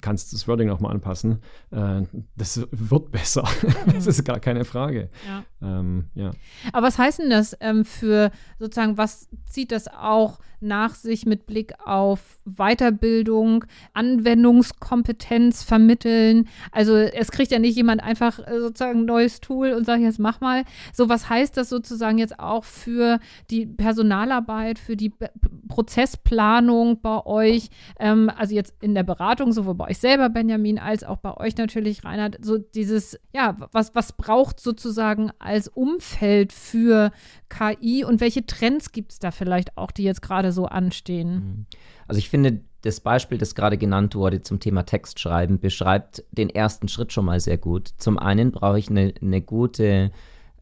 [0.00, 1.38] kannst das Wording nochmal anpassen.
[1.70, 2.02] Äh,
[2.36, 3.44] das wird besser.
[3.92, 5.10] das ist gar keine Frage.
[5.26, 5.44] Ja.
[5.62, 6.32] Ähm, ja.
[6.72, 11.46] Aber was heißt denn das ähm, für sozusagen, was zieht das auch nach sich mit
[11.46, 16.48] Blick auf Weiterbildung, Anwendungskompetenz vermitteln?
[16.70, 20.18] Also es kriegt ja nicht jemand einfach äh, sozusagen ein neues Tool und sagt, jetzt
[20.18, 20.64] mach mal.
[20.92, 23.18] So, was heißt das sozusagen jetzt auch für
[23.50, 25.28] die Personalarbeit, für die P
[25.68, 27.70] Prozessplanung bei euch?
[27.98, 31.56] Ähm, also jetzt in der Beratung, sowohl bei euch selber, Benjamin, als auch bei euch
[31.56, 37.12] natürlich, Reinhard, so dieses, ja, was, was braucht sozusagen als Umfeld für
[37.48, 41.34] KI und welche Trends gibt es da vielleicht auch, die jetzt gerade so anstehen?
[41.34, 41.66] Mhm.
[42.08, 46.88] Also ich finde, das Beispiel, das gerade genannt wurde zum Thema Textschreiben, beschreibt den ersten
[46.88, 47.90] Schritt schon mal sehr gut.
[47.98, 50.10] Zum einen brauche ich eine, eine gute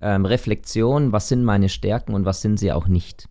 [0.00, 3.28] ähm, Reflexion, was sind meine Stärken und was sind sie auch nicht.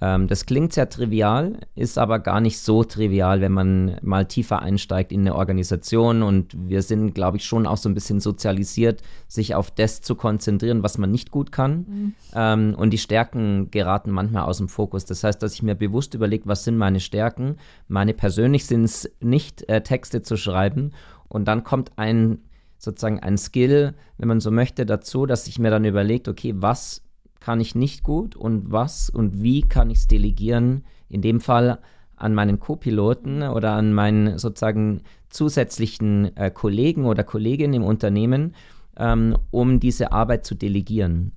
[0.00, 4.60] Ähm, das klingt sehr trivial, ist aber gar nicht so trivial, wenn man mal tiefer
[4.60, 6.22] einsteigt in eine Organisation.
[6.22, 10.14] Und wir sind, glaube ich, schon auch so ein bisschen sozialisiert, sich auf das zu
[10.14, 11.76] konzentrieren, was man nicht gut kann.
[11.76, 12.14] Mhm.
[12.34, 15.04] Ähm, und die Stärken geraten manchmal aus dem Fokus.
[15.04, 17.56] Das heißt, dass ich mir bewusst überlege, was sind meine Stärken.
[17.88, 20.92] Meine persönlich sind es nicht, äh, Texte zu schreiben.
[21.28, 22.38] Und dann kommt ein
[22.78, 27.02] sozusagen ein Skill, wenn man so möchte, dazu, dass ich mir dann überlegt, okay, was
[27.46, 31.78] kann ich nicht gut und was und wie kann ich es delegieren, in dem Fall
[32.16, 38.56] an meinen Co-Piloten oder an meinen sozusagen zusätzlichen äh, Kollegen oder Kolleginnen im Unternehmen,
[38.96, 41.34] ähm, um diese Arbeit zu delegieren.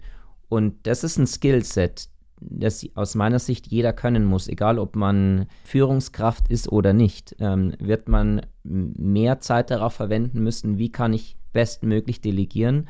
[0.48, 2.10] Und das ist ein Skillset,
[2.42, 7.76] das aus meiner Sicht jeder können muss, egal ob man Führungskraft ist oder nicht, ähm,
[7.78, 12.88] wird man mehr Zeit darauf verwenden müssen, wie kann ich bestmöglich delegieren,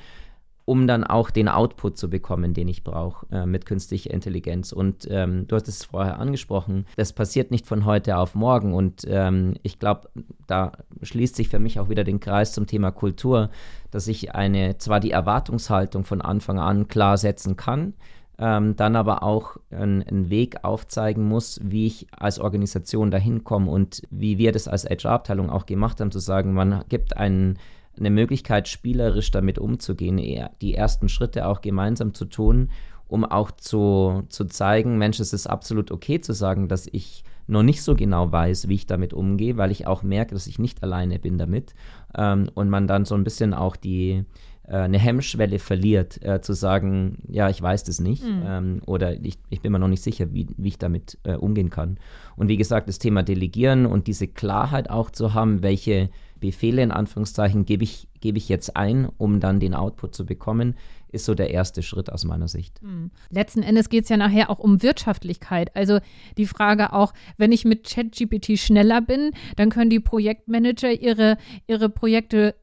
[0.69, 4.71] um dann auch den Output zu bekommen, den ich brauche äh, mit künstlicher Intelligenz.
[4.71, 8.75] Und ähm, du hast es vorher angesprochen, das passiert nicht von heute auf morgen.
[8.75, 10.09] Und ähm, ich glaube,
[10.45, 13.49] da schließt sich für mich auch wieder den Kreis zum Thema Kultur,
[13.89, 17.95] dass ich eine, zwar die Erwartungshaltung von Anfang an klar setzen kann,
[18.37, 24.03] ähm, dann aber auch einen Weg aufzeigen muss, wie ich als Organisation dahin komme und
[24.11, 27.57] wie wir das als HR-Abteilung auch gemacht haben, zu sagen, man gibt einen
[27.99, 30.17] eine Möglichkeit, spielerisch damit umzugehen,
[30.61, 32.69] die ersten Schritte auch gemeinsam zu tun,
[33.07, 37.63] um auch zu, zu zeigen, Mensch, es ist absolut okay zu sagen, dass ich noch
[37.63, 40.83] nicht so genau weiß, wie ich damit umgehe, weil ich auch merke, dass ich nicht
[40.83, 41.73] alleine bin damit
[42.15, 44.23] ähm, und man dann so ein bisschen auch die
[44.67, 48.43] äh, eine Hemmschwelle verliert, äh, zu sagen, ja, ich weiß das nicht mhm.
[48.45, 51.71] ähm, oder ich, ich bin mir noch nicht sicher, wie, wie ich damit äh, umgehen
[51.71, 51.97] kann.
[52.35, 56.91] Und wie gesagt, das Thema Delegieren und diese Klarheit auch zu haben, welche Befehle in
[56.91, 60.75] Anführungszeichen gebe ich, gebe ich jetzt ein, um dann den Output zu bekommen,
[61.11, 62.81] ist so der erste Schritt aus meiner Sicht.
[62.81, 63.11] Hm.
[63.29, 65.75] Letzten Endes geht es ja nachher auch um Wirtschaftlichkeit.
[65.75, 65.99] Also
[66.37, 71.89] die Frage auch, wenn ich mit ChatGPT schneller bin, dann können die Projektmanager ihre, ihre
[71.89, 72.55] Projekte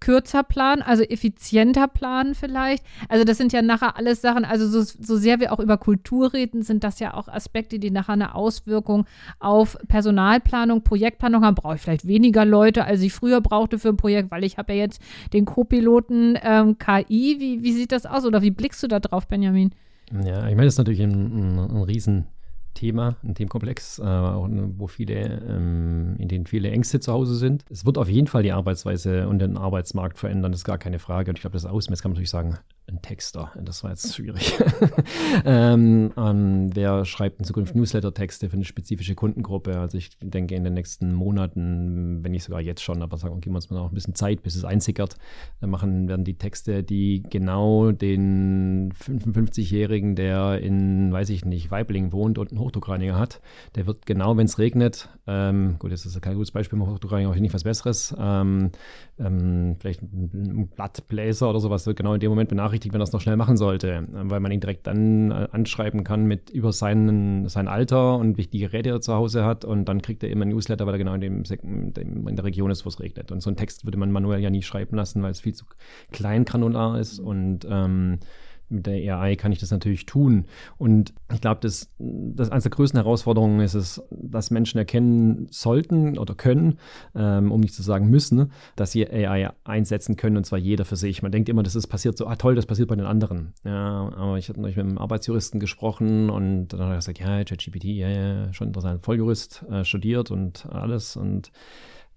[0.00, 2.84] kürzer planen, also effizienter planen vielleicht.
[3.08, 6.32] Also das sind ja nachher alles Sachen, also so, so sehr wir auch über Kultur
[6.32, 9.06] reden, sind das ja auch Aspekte, die nachher eine Auswirkung
[9.40, 11.54] auf Personalplanung, Projektplanung haben.
[11.54, 14.72] Brauche ich vielleicht weniger Leute, als ich früher brauchte für ein Projekt, weil ich habe
[14.72, 15.00] ja jetzt
[15.32, 17.36] den Co-Piloten ähm, KI.
[17.38, 19.74] Wie, wie sieht das aus oder wie blickst du da drauf, Benjamin?
[20.12, 22.26] Ja, ich meine, das ist natürlich ein, ein, ein riesen
[22.74, 27.64] Thema, ein Themenkomplex, äh, wo viele, ähm, in denen viele Ängste zu Hause sind.
[27.70, 30.98] Es wird auf jeden Fall die Arbeitsweise und den Arbeitsmarkt verändern, das ist gar keine
[30.98, 31.30] Frage.
[31.30, 33.52] Und ich glaube, das Ausmaß kann man natürlich sagen, ein Texter.
[33.62, 34.54] Das war jetzt schwierig.
[35.44, 39.78] ähm, ähm, wer schreibt in Zukunft Newsletter-Texte für eine spezifische Kundengruppe?
[39.78, 43.54] Also ich denke in den nächsten Monaten, wenn nicht sogar jetzt schon, aber sagen, geben
[43.54, 45.16] wir uns mal noch ein bisschen Zeit, bis es einsickert,
[45.60, 52.12] dann machen werden die Texte, die genau den 55-Jährigen, der in, weiß ich nicht, Weiblingen
[52.12, 53.40] wohnt und einen Hochdruckreiniger hat,
[53.76, 57.30] der wird genau, wenn es regnet, ähm, gut, das ist kein gutes Beispiel, mit Hochdruckreiniger
[57.30, 58.70] auch nicht was Besseres, ähm,
[59.18, 63.04] ähm, vielleicht ein Blattbläser oder sowas, wird genau in dem Moment benachrichtigt, benachrichtigt, wenn er
[63.04, 66.72] es noch schnell machen sollte, weil man ihn direkt dann äh, anschreiben kann mit über
[66.72, 70.44] seinen, sein Alter und welche Geräte er zu Hause hat und dann kriegt er immer
[70.44, 73.30] ein Newsletter, weil er genau in, dem, in der Region ist, wo es regnet.
[73.30, 75.64] Und so einen Text würde man manuell ja nie schreiben lassen, weil es viel zu
[76.12, 78.18] klein granular ist und ähm,
[78.68, 80.46] mit der AI kann ich das natürlich tun.
[80.78, 86.18] Und ich glaube, dass das eines der größten Herausforderungen ist es, dass Menschen erkennen sollten
[86.18, 86.78] oder können,
[87.14, 90.96] ähm, um nicht zu sagen müssen, dass sie AI einsetzen können und zwar jeder für
[90.96, 91.22] sich.
[91.22, 93.54] Man denkt immer, das ist passiert so, ah toll, das passiert bei den anderen.
[93.64, 97.44] Ja, aber ich hatte neulich mit einem Arbeitsjuristen gesprochen und dann hat er gesagt, ja,
[97.44, 101.52] ChatGPT, ja, ja, schon interessant, Volljurist, äh, studiert und alles und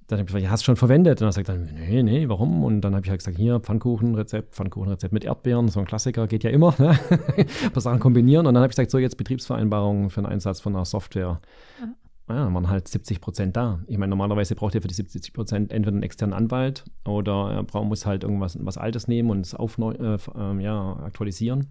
[0.07, 1.21] dann habe ich gesagt, ja, hast du schon verwendet?
[1.21, 2.63] Und dann sagt er, nee, nee, warum?
[2.63, 6.43] Und dann habe ich halt gesagt, hier, Pfannkuchenrezept, Pfannkuchenrezept mit Erdbeeren, so ein Klassiker, geht
[6.43, 6.97] ja immer, ne?
[7.37, 8.47] ein paar Sachen kombinieren.
[8.47, 11.41] Und dann habe ich gesagt, so jetzt Betriebsvereinbarung für den Einsatz von einer Software.
[11.81, 11.87] Ja
[12.29, 13.79] ja, dann waren halt 70 Prozent da.
[13.87, 17.83] Ich meine, normalerweise braucht ihr für die 70 Prozent entweder einen externen Anwalt oder er
[17.83, 21.67] muss halt irgendwas was Altes nehmen und es aufneu, äh, äh, ja, aktualisieren.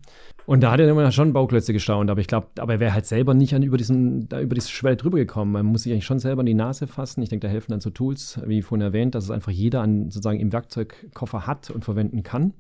[0.47, 3.05] Und da hat er immer schon Bauklötze gestaunt, aber ich glaube, aber er wäre halt
[3.05, 5.53] selber nicht an über diesen, da über diese Schwelle drüber gekommen.
[5.53, 7.21] Man muss sich eigentlich schon selber in die Nase fassen.
[7.23, 10.05] Ich denke, da helfen dann so Tools, wie vorhin erwähnt, dass es einfach jeder an,
[10.11, 12.55] sozusagen im Werkzeugkoffer hat und verwenden kann.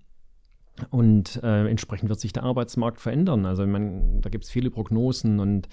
[0.90, 3.46] Und äh, entsprechend wird sich der Arbeitsmarkt verändern.
[3.46, 5.68] Also, man, da gibt es viele Prognosen und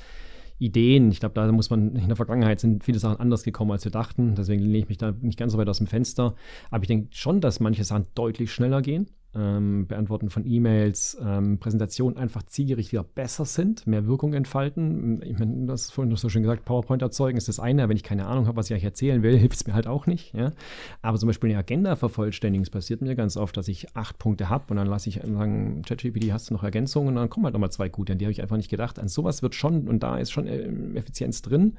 [0.59, 1.11] Ideen.
[1.11, 3.91] Ich glaube, da muss man, in der Vergangenheit sind viele Sachen anders gekommen, als wir
[3.91, 4.35] dachten.
[4.35, 6.35] Deswegen lehne ich mich da nicht ganz so weit aus dem Fenster.
[6.71, 11.57] Aber ich denke schon, dass manche Sachen deutlich schneller gehen ähm, Beantworten von E-Mails, ähm,
[11.59, 15.21] Präsentationen einfach zielgerichtet wieder besser sind, mehr Wirkung entfalten.
[15.23, 17.97] Ich meine, das ist vorhin noch so schön gesagt, PowerPoint erzeugen ist das eine, wenn
[17.97, 20.33] ich keine Ahnung habe, was ich euch erzählen will, hilft es mir halt auch nicht.
[20.33, 20.51] Ja?
[21.01, 24.49] Aber zum Beispiel eine Agenda vervollständigen, es passiert mir ganz oft, dass ich acht Punkte
[24.49, 27.09] habe und dann lasse ich sagen, ChatGPT, hast du noch Ergänzungen?
[27.09, 28.99] Und dann kommen halt nochmal zwei gute, an die habe ich einfach nicht gedacht.
[28.99, 31.77] An sowas wird schon, und da ist schon äh, Effizienz drin.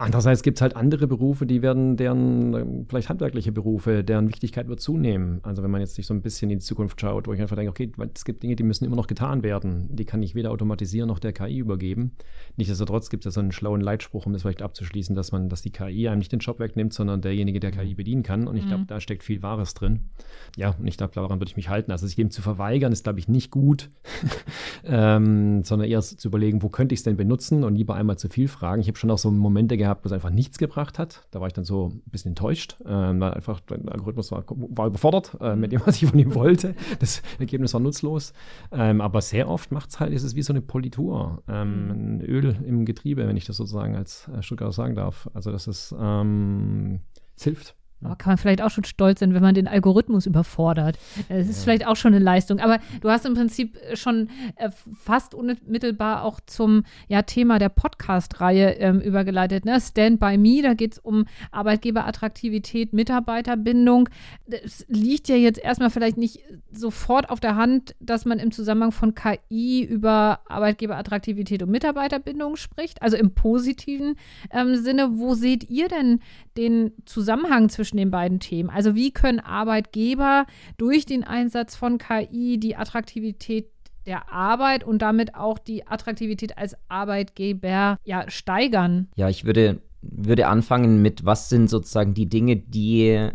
[0.00, 4.78] Andererseits gibt es halt andere Berufe, die werden, deren, vielleicht handwerkliche Berufe, deren Wichtigkeit wird
[4.78, 5.40] zunehmen.
[5.42, 7.56] Also wenn man jetzt sich so ein bisschen in die Zukunft schaut, wo ich einfach
[7.56, 9.88] denke, okay, es gibt Dinge, die müssen immer noch getan werden.
[9.90, 12.12] Die kann ich weder automatisieren noch der KI übergeben.
[12.56, 15.62] Nichtsdestotrotz gibt es ja so einen schlauen Leitspruch, um das vielleicht abzuschließen, dass man, dass
[15.62, 18.46] die KI einem nicht den Job wegnimmt, sondern derjenige, der KI bedienen kann.
[18.46, 18.86] Und ich glaube, mhm.
[18.86, 20.10] da steckt viel Wahres drin.
[20.56, 21.90] Ja, und ich glaube, daran würde ich mich halten.
[21.90, 23.90] Also sich dem zu verweigern, ist, glaube ich, nicht gut,
[24.84, 28.28] ähm, sondern eher zu überlegen, wo könnte ich es denn benutzen und lieber einmal zu
[28.28, 28.80] viel fragen.
[28.80, 31.26] Ich habe schon auch so Momente gehabt, gehabt, was einfach nichts gebracht hat.
[31.30, 32.76] Da war ich dann so ein bisschen enttäuscht.
[32.86, 36.34] Ähm, weil einfach der Algorithmus war, war überfordert äh, mit dem, was ich von ihm
[36.34, 36.74] wollte.
[37.00, 38.32] Das Ergebnis war nutzlos.
[38.70, 41.42] Ähm, aber sehr oft macht es halt, ist es wie so eine Politur.
[41.48, 45.28] Ähm, ein Öl im Getriebe, wenn ich das sozusagen als Stuttgarter sagen darf.
[45.34, 47.00] Also das ist, ähm,
[47.36, 47.74] es hilft.
[48.02, 50.98] Aber kann man vielleicht auch schon stolz sein, wenn man den Algorithmus überfordert.
[51.28, 51.64] Das ist ja.
[51.64, 52.60] vielleicht auch schon eine Leistung.
[52.60, 54.70] Aber du hast im Prinzip schon äh,
[55.02, 59.64] fast unmittelbar auch zum ja, Thema der Podcast-Reihe ähm, übergeleitet.
[59.64, 59.80] Ne?
[59.80, 64.08] Stand by Me, da geht es um Arbeitgeberattraktivität, Mitarbeiterbindung.
[64.46, 68.92] Es liegt ja jetzt erstmal vielleicht nicht sofort auf der Hand, dass man im Zusammenhang
[68.92, 73.02] von KI über Arbeitgeberattraktivität und Mitarbeiterbindung spricht.
[73.02, 74.14] Also im positiven
[74.52, 75.18] ähm, Sinne.
[75.18, 76.20] Wo seht ihr denn
[76.56, 78.70] den Zusammenhang zwischen den beiden Themen?
[78.70, 80.46] Also wie können Arbeitgeber
[80.76, 83.70] durch den Einsatz von KI die Attraktivität
[84.06, 89.08] der Arbeit und damit auch die Attraktivität als Arbeitgeber ja steigern?
[89.16, 93.30] Ja, ich würde, würde anfangen mit, was sind sozusagen die Dinge, die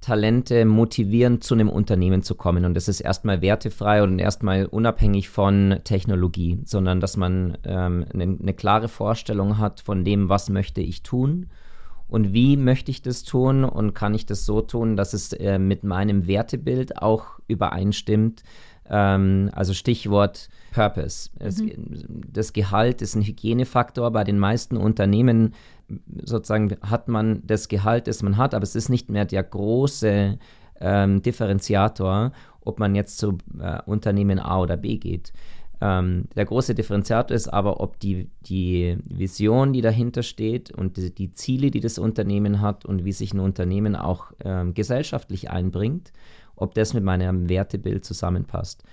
[0.00, 2.64] Talente motivieren, zu einem Unternehmen zu kommen.
[2.64, 8.38] Und das ist erstmal wertefrei und erstmal unabhängig von Technologie, sondern dass man ähm, eine,
[8.40, 11.50] eine klare Vorstellung hat von dem, was möchte ich tun
[12.10, 15.58] und wie möchte ich das tun und kann ich das so tun, dass es äh,
[15.58, 18.42] mit meinem Wertebild auch übereinstimmt.
[18.88, 21.30] Ähm, also Stichwort Purpose.
[21.38, 21.72] Es, mhm.
[22.32, 24.10] Das Gehalt ist ein Hygienefaktor.
[24.10, 25.54] Bei den meisten Unternehmen
[26.22, 30.38] sozusagen hat man das Gehalt, das man hat, aber es ist nicht mehr der große
[30.80, 35.32] ähm, Differenziator, ob man jetzt zu äh, Unternehmen A oder B geht.
[35.80, 41.14] Ähm, der große Differenziator ist aber, ob die, die Vision, die dahinter steht und die,
[41.14, 46.12] die Ziele, die das Unternehmen hat und wie sich ein Unternehmen auch ähm, gesellschaftlich einbringt,
[46.54, 48.84] ob das mit meinem Wertebild zusammenpasst.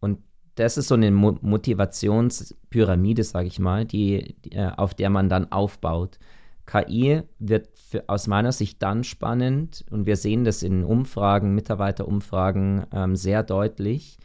[0.00, 0.18] Und
[0.56, 5.28] das ist so eine Mo Motivationspyramide, sage ich mal, die, die, äh, auf der man
[5.28, 6.18] dann aufbaut.
[6.66, 12.86] KI wird für, aus meiner Sicht dann spannend und wir sehen das in Umfragen, Mitarbeiterumfragen
[12.92, 14.18] ähm, sehr deutlich.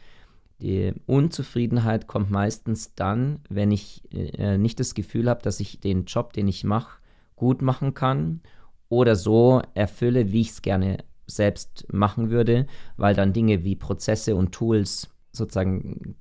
[0.63, 6.05] Die Unzufriedenheit kommt meistens dann, wenn ich äh, nicht das Gefühl habe, dass ich den
[6.05, 6.99] Job, den ich mache,
[7.35, 8.39] gut machen kann
[8.87, 14.37] oder so erfülle, wie ich es gerne selbst machen würde, weil dann Dinge wie Prozesse
[14.37, 16.15] und Tools sozusagen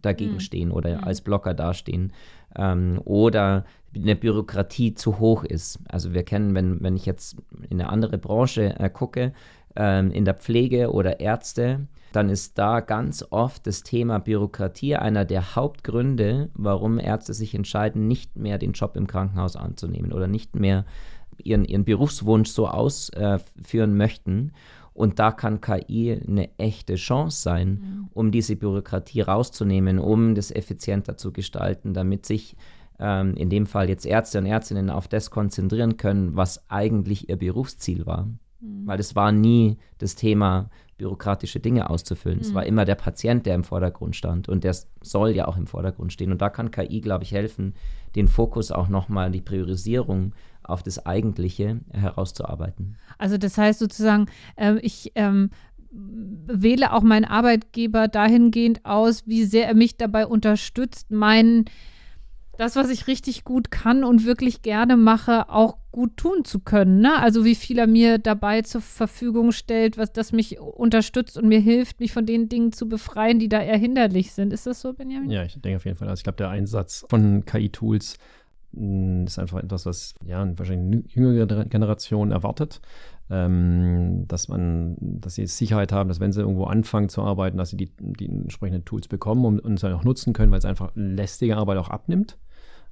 [0.00, 0.40] dagegen mhm.
[0.40, 1.04] stehen oder mhm.
[1.04, 2.12] als Blocker dastehen
[2.54, 3.64] ähm, oder
[3.96, 5.80] eine Bürokratie zu hoch ist.
[5.88, 7.36] Also wir kennen, wenn, wenn ich jetzt
[7.68, 9.32] in eine andere Branche äh, gucke,
[9.74, 15.24] ähm, in der Pflege oder Ärzte, dann ist da ganz oft das Thema Bürokratie einer
[15.24, 20.56] der Hauptgründe, warum Ärzte sich entscheiden, nicht mehr den Job im Krankenhaus anzunehmen oder nicht
[20.56, 20.84] mehr
[21.42, 24.52] ihren, ihren Berufswunsch so ausführen möchten.
[24.94, 28.08] Und da kann KI eine echte Chance sein, mhm.
[28.14, 32.56] um diese Bürokratie rauszunehmen, um das effizienter zu gestalten, damit sich
[32.98, 37.36] ähm, in dem Fall jetzt Ärzte und Ärztinnen auf das konzentrieren können, was eigentlich ihr
[37.36, 38.24] Berufsziel war.
[38.60, 38.86] Mhm.
[38.86, 40.68] Weil es war nie das Thema,
[40.98, 42.38] bürokratische Dinge auszufüllen.
[42.38, 42.44] Mhm.
[42.44, 45.66] Es war immer der Patient, der im Vordergrund stand und der soll ja auch im
[45.66, 46.32] Vordergrund stehen.
[46.32, 47.74] Und da kann KI, glaube ich, helfen,
[48.14, 52.96] den Fokus auch nochmal, die Priorisierung auf das Eigentliche herauszuarbeiten.
[53.16, 55.50] Also das heißt sozusagen, äh, ich ähm,
[55.90, 61.64] wähle auch meinen Arbeitgeber dahingehend aus, wie sehr er mich dabei unterstützt, meinen
[62.58, 67.00] das, was ich richtig gut kann und wirklich gerne mache, auch gut tun zu können.
[67.00, 67.16] Ne?
[67.16, 71.60] Also wie viel er mir dabei zur Verfügung stellt, was das mich unterstützt und mir
[71.60, 74.52] hilft, mich von den Dingen zu befreien, die da eher hinderlich sind.
[74.52, 75.30] Ist das so, Benjamin?
[75.30, 76.08] Ja, ich denke auf jeden Fall.
[76.08, 78.18] Also ich glaube, der Einsatz von KI-Tools
[78.74, 82.80] hm, ist einfach etwas, was ja wahrscheinlich jüngere Generation erwartet.
[83.30, 87.70] Ähm, dass man, dass sie Sicherheit haben, dass wenn sie irgendwo anfangen zu arbeiten, dass
[87.70, 90.90] sie die, die entsprechenden Tools bekommen und, und sie auch nutzen können, weil es einfach
[90.94, 92.38] lästige Arbeit auch abnimmt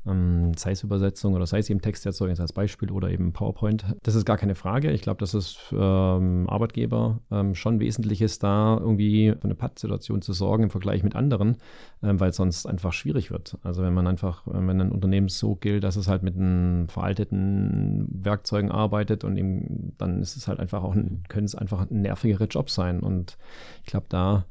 [0.07, 3.85] ähm, sei es Übersetzung oder sei es eben Texterzeugung als Beispiel oder eben PowerPoint.
[4.03, 4.90] Das ist gar keine Frage.
[4.92, 9.55] Ich glaube, dass es für ähm, Arbeitgeber ähm, schon wesentlich ist, da irgendwie für eine
[9.55, 11.57] Pattsituation zu sorgen im Vergleich mit anderen,
[12.03, 13.59] ähm, weil es sonst einfach schwierig wird.
[13.62, 18.07] Also wenn man einfach, wenn ein Unternehmen so gilt, dass es halt mit einen veralteten
[18.11, 20.95] Werkzeugen arbeitet und eben, dann ist es halt einfach auch,
[21.29, 23.01] können es einfach nervigere Jobs sein.
[23.01, 23.38] Und
[23.83, 24.47] ich glaube, da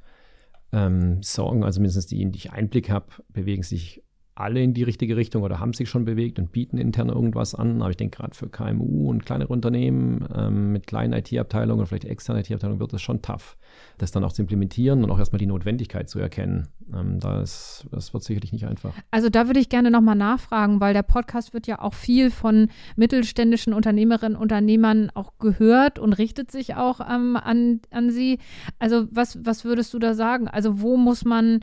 [0.72, 4.04] ähm, sorgen, also mindestens die, in die ich Einblick habe, bewegen sich
[4.36, 7.82] alle in die richtige Richtung oder haben sich schon bewegt und bieten intern irgendwas an.
[7.82, 12.06] Aber ich denke, gerade für KMU und kleinere Unternehmen ähm, mit kleinen IT-Abteilungen oder vielleicht
[12.06, 13.58] externen IT-Abteilungen wird es schon tough,
[13.98, 16.68] das dann auch zu implementieren und auch erstmal die Notwendigkeit zu erkennen.
[16.94, 18.94] Ähm, das, das wird sicherlich nicht einfach.
[19.12, 22.70] Also da würde ich gerne nochmal nachfragen, weil der Podcast wird ja auch viel von
[22.96, 28.40] mittelständischen Unternehmerinnen und Unternehmern auch gehört und richtet sich auch ähm, an, an sie.
[28.80, 30.48] Also was, was würdest du da sagen?
[30.48, 31.60] Also wo muss man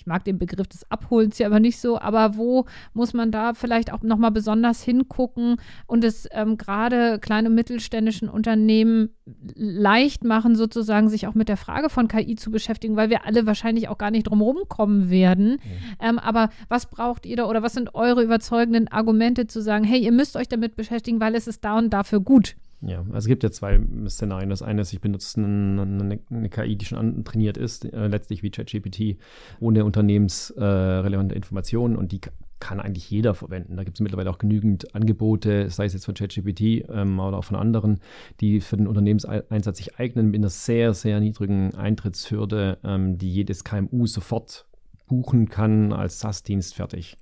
[0.00, 3.52] ich mag den Begriff des Abholens ja aber nicht so, aber wo muss man da
[3.52, 9.10] vielleicht auch nochmal besonders hingucken und es ähm, gerade kleine und mittelständischen Unternehmen
[9.54, 13.44] leicht machen, sozusagen sich auch mit der Frage von KI zu beschäftigen, weil wir alle
[13.44, 15.50] wahrscheinlich auch gar nicht drumherum kommen werden.
[15.50, 15.58] Mhm.
[16.00, 20.00] Ähm, aber was braucht ihr da oder was sind eure überzeugenden Argumente zu sagen, hey,
[20.00, 22.56] ihr müsst euch damit beschäftigen, weil es ist da und dafür gut?
[22.82, 24.48] Ja, also es gibt ja zwei Szenarien.
[24.48, 28.42] Das eine ist, ich benutze eine, eine, eine KI, die schon trainiert ist, äh, letztlich
[28.42, 29.18] wie ChatGPT,
[29.60, 32.20] ohne unternehmensrelevante äh, Informationen und die
[32.58, 33.76] kann eigentlich jeder verwenden.
[33.76, 37.44] Da gibt es mittlerweile auch genügend Angebote, sei es jetzt von ChatGPT ähm, oder auch
[37.44, 38.00] von anderen,
[38.40, 43.64] die für den Unternehmenseinsatz sich eignen mit einer sehr, sehr niedrigen Eintrittshürde, ähm, die jedes
[43.64, 44.66] KMU sofort
[45.08, 47.16] buchen kann als SaaS-Dienst fertig.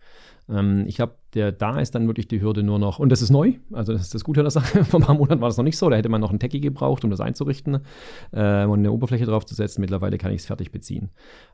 [0.48, 3.30] Ähm, ich glaube, der, da ist dann wirklich die Hürde nur noch, und das ist
[3.30, 5.56] neu, also das ist das Gute an der Sache, vor ein paar Monaten war das
[5.56, 7.80] noch nicht so, da hätte man noch einen Techie gebraucht, um das einzurichten
[8.32, 9.80] äh, und eine Oberfläche drauf zu setzen.
[9.80, 11.10] Mittlerweile kann ich es fertig beziehen.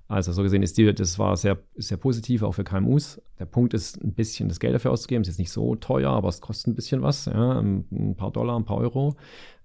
[0.06, 3.20] Also so gesehen ist die, das war sehr, sehr positiv, auch für KMUs.
[3.38, 6.28] Der Punkt ist, ein bisschen das Geld dafür auszugeben, ist jetzt nicht so teuer, aber
[6.28, 9.16] es kostet ein bisschen was, ja, ein paar Dollar, ein paar Euro.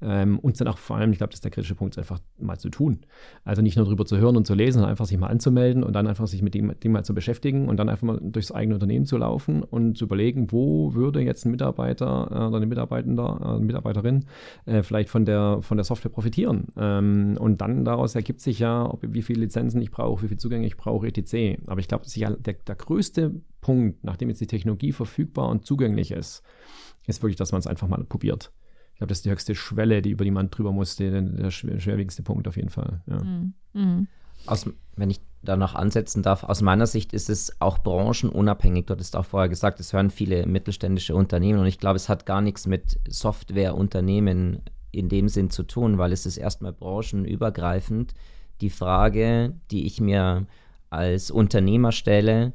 [0.01, 2.57] Ähm, und dann auch vor allem, ich glaube, das ist der kritische Punkt, einfach mal
[2.57, 3.01] zu tun.
[3.43, 5.93] Also nicht nur drüber zu hören und zu lesen, sondern einfach sich mal anzumelden und
[5.93, 8.75] dann einfach sich mit dem, dem mal zu beschäftigen und dann einfach mal durchs eigene
[8.75, 13.39] Unternehmen zu laufen und zu überlegen, wo würde jetzt ein Mitarbeiter äh, oder eine Mitarbeitender,
[13.41, 14.25] äh, eine Mitarbeiterin
[14.65, 16.69] äh, vielleicht von der, von der Software profitieren.
[16.75, 20.39] Ähm, und dann daraus ergibt sich ja, ob, wie viele Lizenzen ich brauche, wie viele
[20.39, 21.61] Zugänge ich brauche, etc.
[21.67, 26.43] Aber ich glaube, der, der größte Punkt, nachdem jetzt die Technologie verfügbar und zugänglich ist,
[27.05, 28.51] ist wirklich, dass man es einfach mal probiert.
[28.93, 31.51] Ich glaube, das ist die höchste Schwelle, die über die man drüber muss, der, der
[31.51, 33.01] schwerwiegendste Punkt auf jeden Fall.
[33.07, 33.23] Ja.
[33.23, 33.53] Mhm.
[33.73, 34.07] mhm.
[34.45, 38.85] Aus, wenn ich da noch ansetzen darf, aus meiner Sicht ist es auch branchenunabhängig.
[38.85, 42.25] Du hattest auch vorher gesagt, es hören viele mittelständische Unternehmen und ich glaube, es hat
[42.25, 48.13] gar nichts mit Softwareunternehmen in dem Sinn zu tun, weil es ist erstmal branchenübergreifend.
[48.61, 50.47] Die Frage, die ich mir
[50.89, 52.53] als Unternehmer stelle,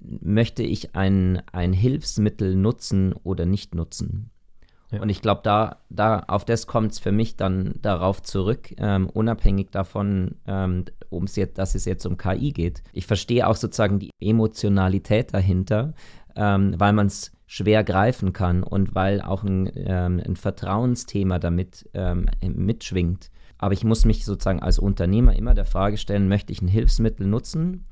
[0.00, 4.30] möchte ich ein, ein Hilfsmittel nutzen oder nicht nutzen?
[4.92, 5.02] Ja.
[5.02, 9.08] Und ich glaube, da, da auf das kommt es für mich dann darauf zurück, ähm,
[9.10, 12.82] unabhängig davon, ähm, um's jetzt, dass es jetzt um KI geht.
[12.92, 15.94] Ich verstehe auch sozusagen die Emotionalität dahinter,
[16.36, 21.88] ähm, weil man es schwer greifen kann und weil auch ein, ähm, ein Vertrauensthema damit
[21.94, 23.30] ähm, mitschwingt.
[23.58, 27.26] Aber ich muss mich sozusagen als Unternehmer immer der Frage stellen, möchte ich ein Hilfsmittel
[27.26, 27.86] nutzen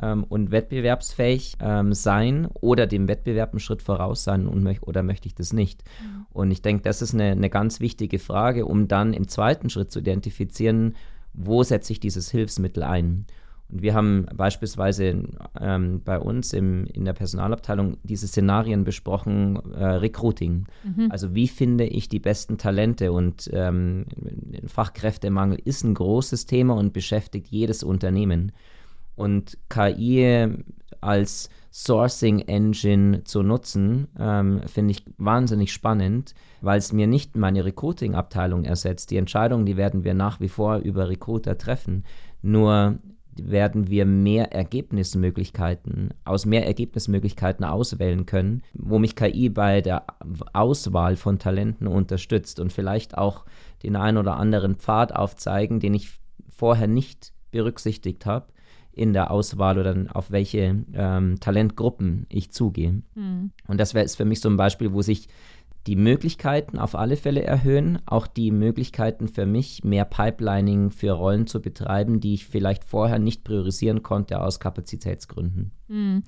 [0.00, 5.02] ähm, und wettbewerbsfähig ähm, sein oder dem Wettbewerb einen Schritt voraus sein und möch oder
[5.02, 5.84] möchte ich das nicht?
[6.02, 6.26] Mhm.
[6.32, 9.90] Und ich denke, das ist eine, eine ganz wichtige Frage, um dann im zweiten Schritt
[9.90, 10.94] zu identifizieren,
[11.32, 13.26] wo setze ich dieses Hilfsmittel ein?
[13.70, 15.22] Und wir haben beispielsweise
[15.60, 20.66] ähm, bei uns im, in der Personalabteilung diese Szenarien besprochen, äh, Recruiting.
[20.82, 21.08] Mhm.
[21.10, 23.12] Also wie finde ich die besten Talente?
[23.12, 24.06] Und ähm,
[24.66, 28.52] Fachkräftemangel ist ein großes Thema und beschäftigt jedes Unternehmen.
[29.16, 30.48] Und KI
[31.00, 37.64] als Sourcing Engine zu nutzen, ähm, finde ich wahnsinnig spannend, weil es mir nicht meine
[37.64, 39.10] Recruiting-Abteilung ersetzt.
[39.10, 42.04] Die Entscheidungen, die werden wir nach wie vor über Recruiter treffen.
[42.42, 42.98] Nur
[43.36, 50.04] werden wir mehr Ergebnismöglichkeiten, aus mehr Ergebnismöglichkeiten auswählen können, wo mich KI bei der
[50.52, 53.44] Auswahl von Talenten unterstützt und vielleicht auch
[53.84, 58.46] den einen oder anderen Pfad aufzeigen, den ich vorher nicht berücksichtigt habe
[58.92, 63.02] in der Auswahl oder auf welche ähm, Talentgruppen ich zugehe.
[63.14, 63.52] Mhm.
[63.66, 65.28] Und das wäre für mich so ein Beispiel, wo sich
[65.86, 71.46] die Möglichkeiten auf alle Fälle erhöhen, auch die Möglichkeiten für mich, mehr Pipelining für Rollen
[71.46, 75.72] zu betreiben, die ich vielleicht vorher nicht priorisieren konnte aus Kapazitätsgründen.
[75.88, 76.22] Hm.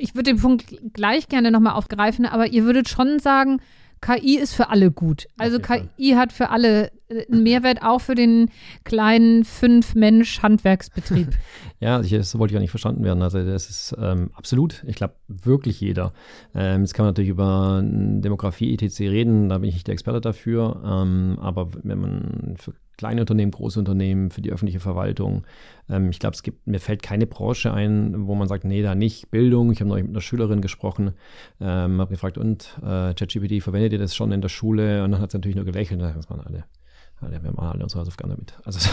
[0.00, 3.60] Ich würde den Punkt gleich gerne nochmal aufgreifen, aber ihr würdet schon sagen,
[4.04, 5.28] KI ist für alle gut.
[5.38, 8.50] Also KI hat für alle äh, einen Mehrwert, auch für den
[8.84, 11.28] kleinen Fünf-Mensch-Handwerksbetrieb.
[11.84, 13.22] ja, also das wollte ich auch nicht verstanden werden.
[13.22, 16.14] Also das ist ähm, absolut, ich glaube, wirklich jeder.
[16.54, 19.00] Ähm, jetzt kann man natürlich über Demografie, etc.
[19.00, 20.80] reden, da bin ich nicht der Experte dafür.
[20.82, 25.46] Ähm, aber wenn man für kleine Unternehmen, große Unternehmen, für die öffentliche Verwaltung.
[25.90, 28.94] Ähm, ich glaube, es gibt, mir fällt keine Branche ein, wo man sagt, nee, da
[28.94, 29.30] nicht.
[29.30, 31.12] Bildung, ich habe neulich mit einer Schülerin gesprochen,
[31.60, 35.04] ähm, habe gefragt, und äh, ChatGPT, verwendet ihr das schon in der Schule?
[35.04, 36.64] Und dann hat sie natürlich nur gelächelt, das waren alle.
[37.20, 38.54] Wir machen alle unsere Hausaufgaben damit.
[38.64, 38.88] Also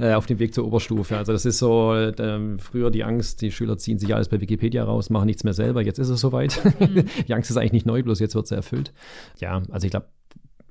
[0.00, 1.16] äh, auf dem Weg zur Oberstufe.
[1.16, 4.84] Also das ist so, äh, früher die Angst, die Schüler ziehen sich alles bei Wikipedia
[4.84, 5.82] raus, machen nichts mehr selber.
[5.82, 6.60] Jetzt ist es soweit.
[6.80, 7.04] Mhm.
[7.28, 8.92] die Angst ist eigentlich nicht neu, bloß jetzt wird sie erfüllt.
[9.38, 10.06] Ja, also ich glaube,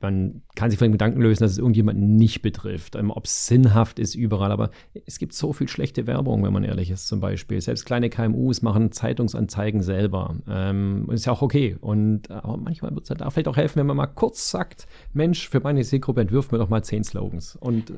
[0.02, 2.95] man kann sich von dem Gedanken lösen, dass es irgendjemanden nicht betrifft.
[2.95, 4.72] Ähm, ob es sinnhaft ist überall, aber
[5.06, 7.62] es gibt so viel schlechte Werbung, wenn man ehrlich ist, zum Beispiel.
[7.62, 10.36] Selbst kleine KMUs machen Zeitungsanzeigen selber.
[10.50, 11.78] Ähm, ist ja auch okay.
[11.80, 15.50] Und aber manchmal wird es da vielleicht auch helfen, wenn man mal kurz sagt, Mensch,
[15.50, 17.56] für meine Zielgruppe entwirft mir doch mal zehn Slogans.
[17.56, 17.93] Und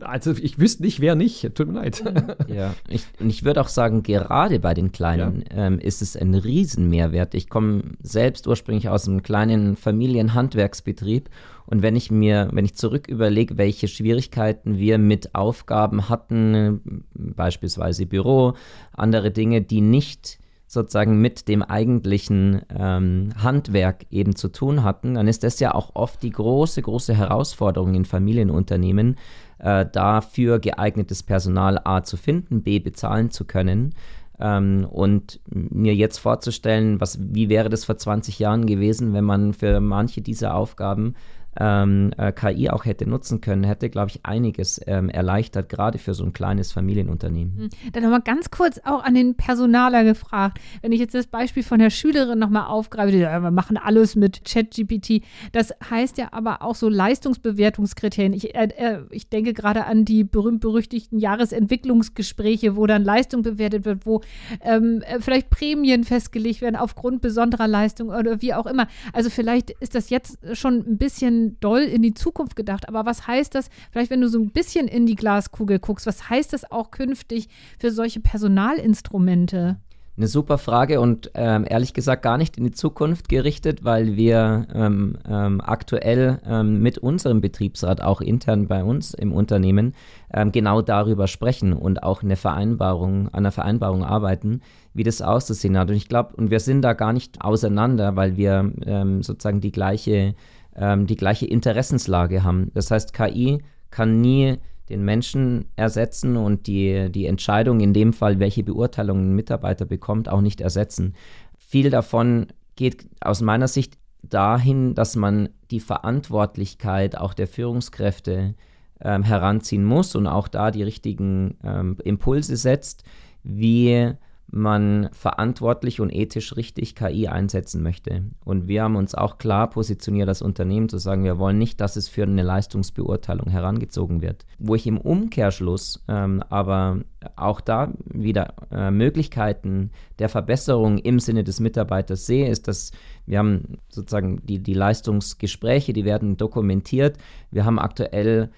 [0.00, 1.54] also ich wüsste nicht, wer nicht.
[1.54, 2.02] Tut mir leid.
[2.48, 5.66] Ja, ich, und ich würde auch sagen, gerade bei den Kleinen ja.
[5.66, 7.34] ähm, ist es ein Riesenmehrwert.
[7.34, 11.30] Ich komme selbst ursprünglich aus einem kleinen Familienhandwerksbetrieb Betrieb.
[11.66, 18.06] Und wenn ich mir, wenn ich zurück überlege, welche Schwierigkeiten wir mit Aufgaben hatten, beispielsweise
[18.06, 18.54] Büro,
[18.92, 25.26] andere Dinge, die nicht sozusagen mit dem eigentlichen ähm, Handwerk eben zu tun hatten, dann
[25.26, 29.16] ist das ja auch oft die große, große Herausforderung in Familienunternehmen,
[29.58, 33.94] äh, dafür geeignetes Personal A zu finden, B bezahlen zu können.
[34.40, 39.52] Ähm, und mir jetzt vorzustellen, was, wie wäre das vor 20 Jahren gewesen, wenn man
[39.52, 41.14] für manche dieser Aufgaben
[41.58, 46.14] ähm, äh, KI auch hätte nutzen können, hätte, glaube ich, einiges ähm, erleichtert, gerade für
[46.14, 47.58] so ein kleines Familienunternehmen.
[47.58, 47.92] Hm.
[47.92, 50.58] Dann nochmal ganz kurz auch an den Personaler gefragt.
[50.82, 54.14] Wenn ich jetzt das Beispiel von der Schülerin nochmal aufgreife, die, ja, wir machen alles
[54.14, 55.22] mit ChatGPT.
[55.52, 58.32] Das heißt ja aber auch so Leistungsbewertungskriterien.
[58.32, 64.06] Ich, äh, äh, ich denke gerade an die berühmt-berüchtigten Jahresentwicklungsgespräche, wo dann Leistung bewertet wird,
[64.06, 64.20] wo
[64.62, 68.86] ähm, äh, vielleicht Prämien festgelegt werden aufgrund besonderer Leistung oder wie auch immer.
[69.12, 72.88] Also vielleicht ist das jetzt schon ein bisschen doll in die Zukunft gedacht.
[72.88, 76.28] Aber was heißt das, vielleicht wenn du so ein bisschen in die Glaskugel guckst, was
[76.30, 79.78] heißt das auch künftig für solche Personalinstrumente?
[80.18, 84.66] Eine super Frage und ähm, ehrlich gesagt gar nicht in die Zukunft gerichtet, weil wir
[84.74, 89.94] ähm, ähm, aktuell ähm, mit unserem Betriebsrat auch intern bei uns im Unternehmen
[90.34, 95.78] ähm, genau darüber sprechen und auch eine Vereinbarung, an einer Vereinbarung arbeiten, wie das auszusehen
[95.78, 95.88] hat.
[95.88, 99.70] Und ich glaube, und wir sind da gar nicht auseinander, weil wir ähm, sozusagen die
[99.70, 100.34] gleiche
[100.78, 102.70] ähm, die gleiche Interessenslage haben.
[102.74, 104.58] Das heißt, KI kann nie
[104.88, 110.28] den Menschen ersetzen und die, die Entscheidung in dem Fall, welche Beurteilung ein Mitarbeiter bekommt,
[110.28, 111.14] auch nicht ersetzen.
[111.58, 118.54] Viel davon geht aus meiner Sicht dahin, dass man die Verantwortlichkeit auch der Führungskräfte
[119.00, 123.04] ähm, heranziehen muss und auch da die richtigen ähm, Impulse setzt,
[123.42, 124.12] wie
[124.50, 128.24] man verantwortlich und ethisch richtig KI einsetzen möchte.
[128.44, 131.96] Und wir haben uns auch klar positioniert als Unternehmen zu sagen, wir wollen nicht, dass
[131.96, 134.46] es für eine Leistungsbeurteilung herangezogen wird.
[134.58, 137.00] Wo ich im Umkehrschluss ähm, aber
[137.36, 142.92] auch da wieder äh, Möglichkeiten der Verbesserung im Sinne des Mitarbeiters sehe, ist, dass
[143.26, 147.18] wir haben sozusagen die, die Leistungsgespräche, die werden dokumentiert.
[147.50, 148.50] Wir haben aktuell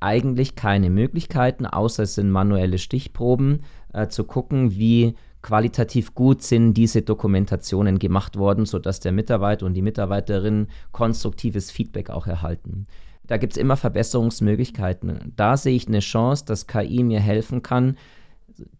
[0.00, 6.74] eigentlich keine Möglichkeiten, außer es sind manuelle Stichproben, äh, zu gucken, wie qualitativ gut sind
[6.74, 12.86] diese Dokumentationen gemacht worden, sodass der Mitarbeiter und die Mitarbeiterin konstruktives Feedback auch erhalten.
[13.26, 15.32] Da gibt es immer Verbesserungsmöglichkeiten.
[15.36, 17.96] Da sehe ich eine Chance, dass KI mir helfen kann,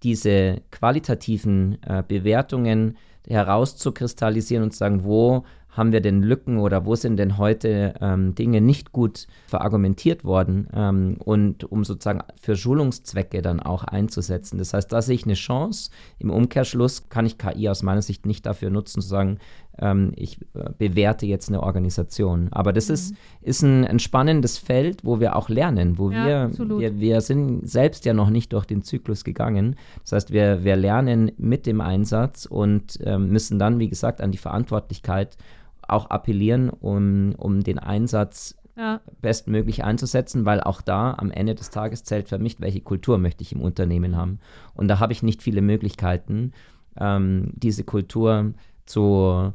[0.03, 2.97] diese qualitativen äh, Bewertungen
[3.29, 5.45] herauszukristallisieren und zu sagen, wo
[5.79, 10.69] haben wir denn Lücken oder wo sind denn heute ähm, Dinge nicht gut verargumentiert worden
[10.75, 14.59] ähm, und um sozusagen für Schulungszwecke dann auch einzusetzen.
[14.59, 15.91] Das heißt, da sehe ich eine Chance.
[16.19, 19.39] Im Umkehrschluss kann ich KI aus meiner Sicht nicht dafür nutzen, zu sagen,
[19.81, 22.49] ähm, ich äh, bewerte jetzt eine Organisation.
[22.51, 22.95] Aber das mhm.
[22.95, 27.21] ist, ist ein, ein, spannendes Feld, wo wir auch lernen, wo ja, wir, wir, wir
[27.21, 29.77] sind selbst ja noch nicht durch den Zyklus gegangen.
[30.03, 34.33] Das heißt, wir, wir lernen mit dem Einsatz und ähm, müssen dann, wie gesagt, an
[34.33, 35.37] die Verantwortlichkeit
[35.89, 39.01] auch appellieren, um, um den Einsatz ja.
[39.21, 43.43] bestmöglich einzusetzen, weil auch da am Ende des Tages zählt für mich, welche Kultur möchte
[43.43, 44.39] ich im Unternehmen haben.
[44.75, 46.53] Und da habe ich nicht viele Möglichkeiten,
[46.97, 48.55] ähm, diese Kultur
[48.87, 49.53] zu,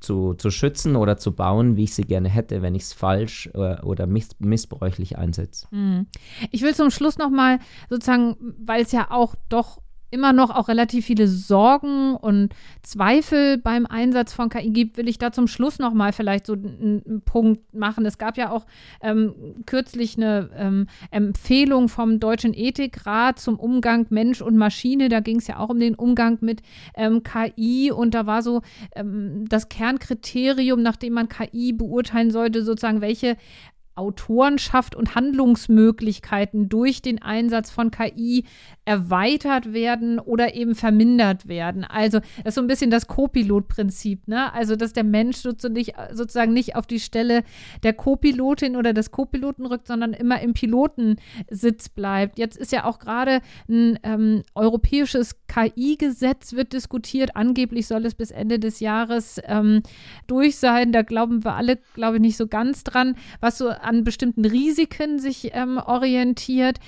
[0.00, 3.48] zu, zu schützen oder zu bauen, wie ich sie gerne hätte, wenn ich es falsch
[3.54, 5.68] äh, oder miss missbräuchlich einsetze.
[5.70, 6.06] Mhm.
[6.50, 9.80] Ich will zum Schluss nochmal sozusagen, weil es ja auch doch
[10.14, 15.18] immer noch auch relativ viele Sorgen und Zweifel beim Einsatz von KI gibt, will ich
[15.18, 18.06] da zum Schluss noch mal vielleicht so einen, Punkt machen.
[18.06, 18.64] Es gab ja auch
[19.00, 19.34] ähm,
[19.66, 25.08] kürzlich eine ähm, Empfehlung vom Deutschen Ethikrat zum Umgang Mensch und Maschine.
[25.08, 26.62] Da ging es ja auch um den Umgang mit
[26.94, 28.62] ähm, KI und da war so
[28.94, 33.36] ähm, das Kernkriterium, nach dem man KI beurteilen sollte, sozusagen, welche
[33.96, 38.44] Autorenschaft und Handlungsmöglichkeiten durch den Einsatz von KI
[38.84, 41.84] erweitert werden oder eben vermindert werden.
[41.84, 44.52] Also das ist so ein bisschen das Co-Pilot-Prinzip, ne?
[44.52, 47.44] Also dass der Mensch sozusagen nicht auf die Stelle
[47.82, 52.38] der Co-Pilotin oder des Co-Piloten rückt, sondern immer im Pilotensitz bleibt.
[52.38, 57.36] Jetzt ist ja auch gerade ein ähm, europäisches KI-Gesetz wird diskutiert.
[57.36, 59.82] Angeblich soll es bis Ende des Jahres ähm,
[60.26, 60.92] durch sein.
[60.92, 65.18] Da glauben wir alle, glaube ich, nicht so ganz dran, was so an bestimmten Risiken
[65.18, 66.78] sich ähm, orientiert.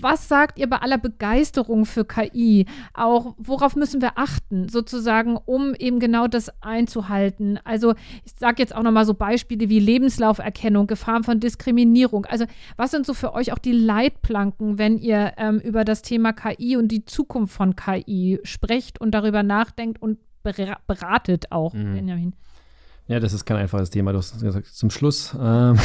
[0.00, 2.66] Was sagt ihr bei aller Begeisterung für KI?
[2.94, 7.58] Auch worauf müssen wir achten, sozusagen, um eben genau das einzuhalten?
[7.64, 7.94] Also
[8.24, 12.26] ich sage jetzt auch nochmal so Beispiele wie Lebenslauferkennung, Gefahren von Diskriminierung.
[12.26, 12.44] Also
[12.76, 16.76] was sind so für euch auch die Leitplanken, wenn ihr ähm, über das Thema KI
[16.76, 20.18] und die Zukunft von KI sprecht und darüber nachdenkt und
[20.86, 21.94] beratet auch, mhm.
[21.94, 22.32] Benjamin?
[23.08, 24.12] Ja, das ist kein einfaches Thema.
[24.12, 25.34] Du hast gesagt, zum Schluss.
[25.40, 25.78] Ähm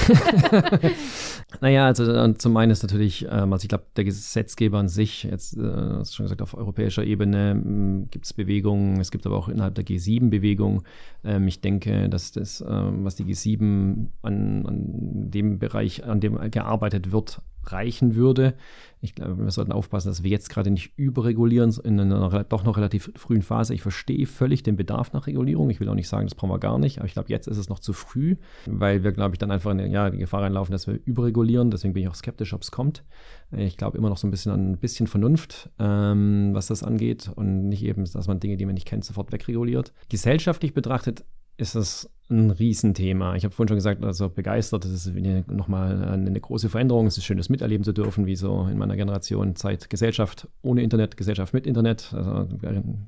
[1.62, 5.56] naja, also zum einen ist natürlich, ähm, also ich glaube, der Gesetzgeber an sich, jetzt
[5.56, 9.38] äh, hast du schon gesagt, auf europäischer Ebene hm, gibt es Bewegungen, es gibt aber
[9.38, 10.82] auch innerhalb der G7 Bewegungen.
[11.24, 16.38] Ähm, ich denke, dass das, ähm, was die G7 an, an dem Bereich, an dem
[16.52, 18.56] gearbeitet wird, reichen würde.
[19.02, 22.78] Ich glaube, wir sollten aufpassen, dass wir jetzt gerade nicht überregulieren in einer doch noch
[22.78, 23.74] relativ frühen Phase.
[23.74, 25.70] Ich verstehe völlig den Bedarf nach Regulierung.
[25.70, 27.58] Ich will auch nicht sagen, das brauchen wir gar nicht, aber ich glaube, jetzt ist
[27.58, 30.72] es noch zu früh, weil wir, glaube ich, dann einfach in ja, die Gefahr reinlaufen,
[30.72, 31.70] dass wir überregulieren.
[31.70, 33.04] Deswegen bin ich auch skeptisch, ob es kommt.
[33.52, 37.30] Ich glaube immer noch so ein bisschen an ein bisschen Vernunft, ähm, was das angeht
[37.36, 39.94] und nicht eben, dass man Dinge, die man nicht kennt, sofort wegreguliert.
[40.10, 41.26] Gesellschaftlich betrachtet
[41.58, 43.36] ist es ein Riesenthema.
[43.36, 45.14] Ich habe vorhin schon gesagt, also begeistert, das ist
[45.48, 47.08] nochmal eine große Veränderung.
[47.08, 50.82] Es ist schön, das miterleben zu dürfen, wie so in meiner Generation Zeit Gesellschaft ohne
[50.82, 52.14] Internet, Gesellschaft mit Internet.
[52.14, 52.48] Also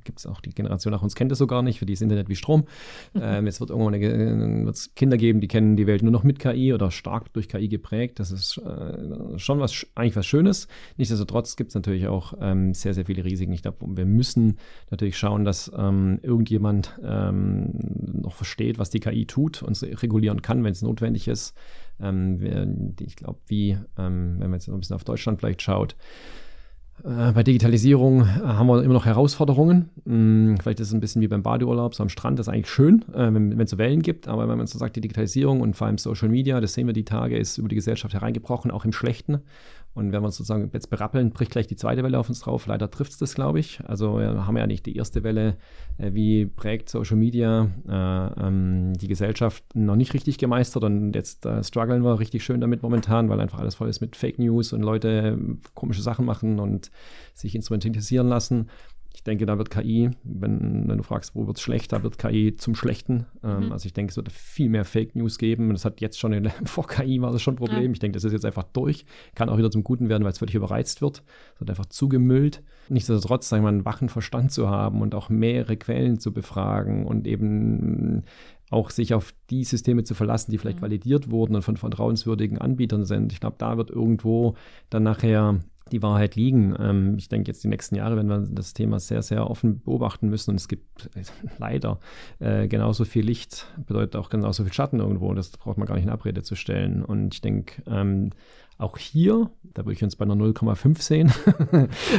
[0.04, 2.02] gibt es auch die Generation nach uns kennt es so gar nicht, für die ist
[2.02, 2.66] Internet wie Strom.
[3.14, 3.22] Mhm.
[3.26, 6.38] Ähm, jetzt wird irgendwann eine, wird's Kinder geben, die kennen die Welt nur noch mit
[6.38, 8.20] KI oder stark durch KI geprägt.
[8.20, 10.68] Das ist äh, schon was eigentlich was Schönes.
[10.98, 13.52] Nichtsdestotrotz gibt es natürlich auch ähm, sehr, sehr viele Risiken.
[13.52, 14.58] Ich glaube, wir müssen
[14.92, 17.72] natürlich schauen, dass ähm, irgendjemand ähm,
[18.22, 21.56] noch versteht, was die KI tut und regulieren kann, wenn es notwendig ist.
[22.02, 25.96] Ähm, ich glaube, wie, ähm, wenn man jetzt ein bisschen auf Deutschland vielleicht schaut,
[27.04, 29.90] äh, bei Digitalisierung äh, haben wir immer noch Herausforderungen.
[30.06, 32.70] Hm, vielleicht ist es ein bisschen wie beim Badeurlaub, so am Strand, das ist eigentlich
[32.70, 35.76] schön, äh, wenn es so Wellen gibt, aber wenn man so sagt, die Digitalisierung und
[35.76, 38.86] vor allem Social Media, das sehen wir die Tage, ist über die Gesellschaft hereingebrochen, auch
[38.86, 39.40] im Schlechten.
[39.96, 42.68] Und wenn wir uns sozusagen jetzt berappeln, bricht gleich die zweite Welle auf uns drauf.
[42.68, 43.80] Leider trifft es das, glaube ich.
[43.88, 45.56] Also wir haben ja nicht die erste Welle,
[45.98, 50.84] äh, wie prägt Social Media äh, ähm, die Gesellschaft noch nicht richtig gemeistert.
[50.84, 54.18] Und jetzt äh, strugglen wir richtig schön damit momentan, weil einfach alles voll ist mit
[54.18, 55.40] Fake News und Leute
[55.76, 56.92] komische Sachen machen und
[57.34, 58.68] sich instrumentalisieren lassen.
[59.16, 62.18] Ich denke, da wird KI, wenn, wenn du fragst, wo wird es schlecht, da wird
[62.18, 63.26] KI zum Schlechten.
[63.44, 63.72] Ähm, mhm.
[63.72, 65.70] Also ich denke, es wird viel mehr Fake News geben.
[65.72, 67.86] Das hat jetzt schon, in, vor KI war das schon ein Problem.
[67.86, 67.92] Ja.
[67.92, 69.06] Ich denke, das ist jetzt einfach durch.
[69.34, 71.24] Kann auch wieder zum Guten werden, weil es völlig überreizt wird.
[71.54, 72.62] Es wird einfach zugemüllt.
[72.90, 77.06] Nichtsdestotrotz, sagen wir mal, einen wachen Verstand zu haben und auch mehrere Quellen zu befragen
[77.06, 78.24] und eben
[78.70, 80.84] auch sich auf die Systeme zu verlassen, die vielleicht mhm.
[80.84, 83.32] validiert wurden und von vertrauenswürdigen Anbietern sind.
[83.32, 84.56] Ich glaube, da wird irgendwo
[84.90, 85.60] dann nachher
[85.92, 86.76] die Wahrheit liegen.
[86.80, 90.30] Ähm, ich denke, jetzt die nächsten Jahre werden wir das Thema sehr, sehr offen beobachten
[90.30, 90.52] müssen.
[90.52, 91.24] Und es gibt äh,
[91.58, 92.00] leider
[92.40, 95.34] äh, genauso viel Licht, bedeutet auch genauso viel Schatten irgendwo.
[95.34, 97.04] Das braucht man gar nicht in Abrede zu stellen.
[97.04, 98.32] Und ich denke, ähm,
[98.78, 101.32] auch hier, da würde ich uns bei einer 0,5 sehen,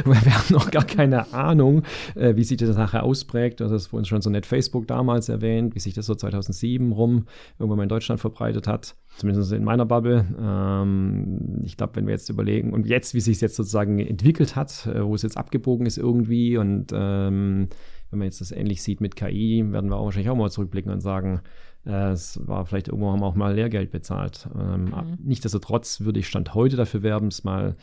[0.05, 1.83] weil wir haben noch gar keine Ahnung,
[2.15, 3.61] äh, wie sich das nachher ausprägt.
[3.61, 7.27] Das ist vorhin schon so nett Facebook damals erwähnt, wie sich das so 2007 rum
[7.59, 10.25] irgendwann mal in Deutschland verbreitet hat, zumindest in meiner Bubble.
[10.39, 14.55] Ähm, ich glaube, wenn wir jetzt überlegen und jetzt, wie sich es jetzt sozusagen entwickelt
[14.55, 17.67] hat, äh, wo es jetzt abgebogen ist irgendwie und ähm,
[18.09, 20.91] wenn man jetzt das ähnlich sieht mit KI, werden wir auch wahrscheinlich auch mal zurückblicken
[20.91, 21.41] und sagen,
[21.87, 24.47] es war vielleicht irgendwo haben wir auch mal Lehrgeld bezahlt.
[24.57, 25.17] Ähm, mhm.
[25.23, 27.75] Nichtsdestotrotz würde ich Stand heute dafür werben, es mal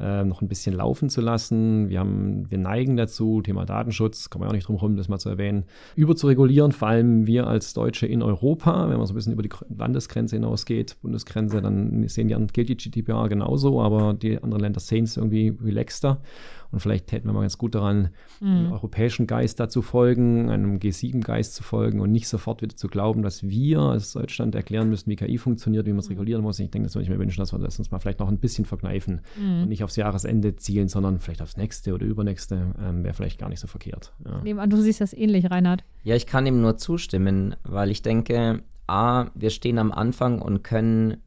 [0.00, 1.88] äh, noch ein bisschen laufen zu lassen.
[1.88, 5.18] Wir, haben, wir neigen dazu, Thema Datenschutz, kann man auch nicht drum herum, das mal
[5.18, 9.34] zu erwähnen, überzuregulieren, vor allem wir als Deutsche in Europa, wenn man so ein bisschen
[9.34, 14.62] über die Landesgrenze hinausgeht, Bundesgrenze, dann sehen die, gilt die GDPR genauso, aber die anderen
[14.62, 16.20] Länder sehen es irgendwie relaxter.
[16.72, 18.08] Und vielleicht täten wir mal ganz gut daran,
[18.40, 18.48] mhm.
[18.48, 23.22] einem europäischen Geist dazu folgen, einem G7-Geist zu folgen und nicht sofort wieder zu glauben,
[23.22, 26.14] dass wir als Deutschland erklären müssen, wie KI funktioniert, wie man es mhm.
[26.14, 26.58] regulieren muss.
[26.58, 28.38] Ich denke, das würde ich mir wünschen, dass wir das uns mal vielleicht noch ein
[28.38, 29.62] bisschen verkneifen mhm.
[29.62, 32.74] und nicht aufs Jahresende zielen, sondern vielleicht aufs nächste oder übernächste.
[32.80, 34.12] Ähm, Wäre vielleicht gar nicht so verkehrt.
[34.24, 34.40] Ja.
[34.42, 35.84] Nebenan, du siehst das ähnlich, Reinhard.
[36.04, 40.62] Ja, ich kann ihm nur zustimmen, weil ich denke, A, wir stehen am Anfang und
[40.62, 41.18] können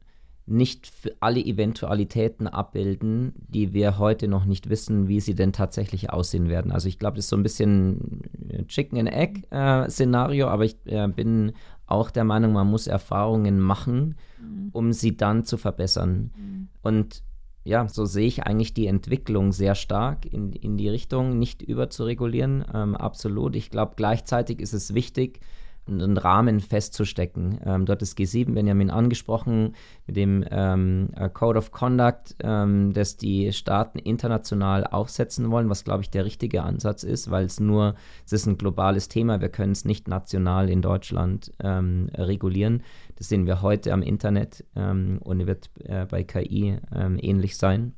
[0.46, 6.10] nicht für alle Eventualitäten abbilden, die wir heute noch nicht wissen, wie sie denn tatsächlich
[6.10, 6.70] aussehen werden.
[6.70, 8.22] Also ich glaube, das ist so ein bisschen
[8.68, 11.52] Chicken and Egg äh, aber ich äh, bin
[11.86, 14.70] auch der Meinung, man muss Erfahrungen machen, mhm.
[14.72, 16.30] um sie dann zu verbessern.
[16.36, 16.68] Mhm.
[16.82, 17.22] Und
[17.64, 22.64] ja, so sehe ich eigentlich die Entwicklung sehr stark in, in die Richtung, nicht überzuregulieren.
[22.72, 23.56] Ähm, absolut.
[23.56, 25.40] Ich glaube, gleichzeitig ist es wichtig,
[25.88, 27.60] einen Rahmen festzustecken.
[27.64, 29.74] Ähm, dort ist G7 Benjamin angesprochen
[30.06, 35.84] mit dem ähm, äh, Code of Conduct, ähm, das die Staaten international aufsetzen wollen, was
[35.84, 39.48] glaube ich der richtige Ansatz ist, weil es nur, es ist ein globales Thema, wir
[39.48, 42.82] können es nicht national in Deutschland ähm, regulieren.
[43.16, 47.94] Das sehen wir heute am Internet ähm, und wird äh, bei KI ähm, ähnlich sein.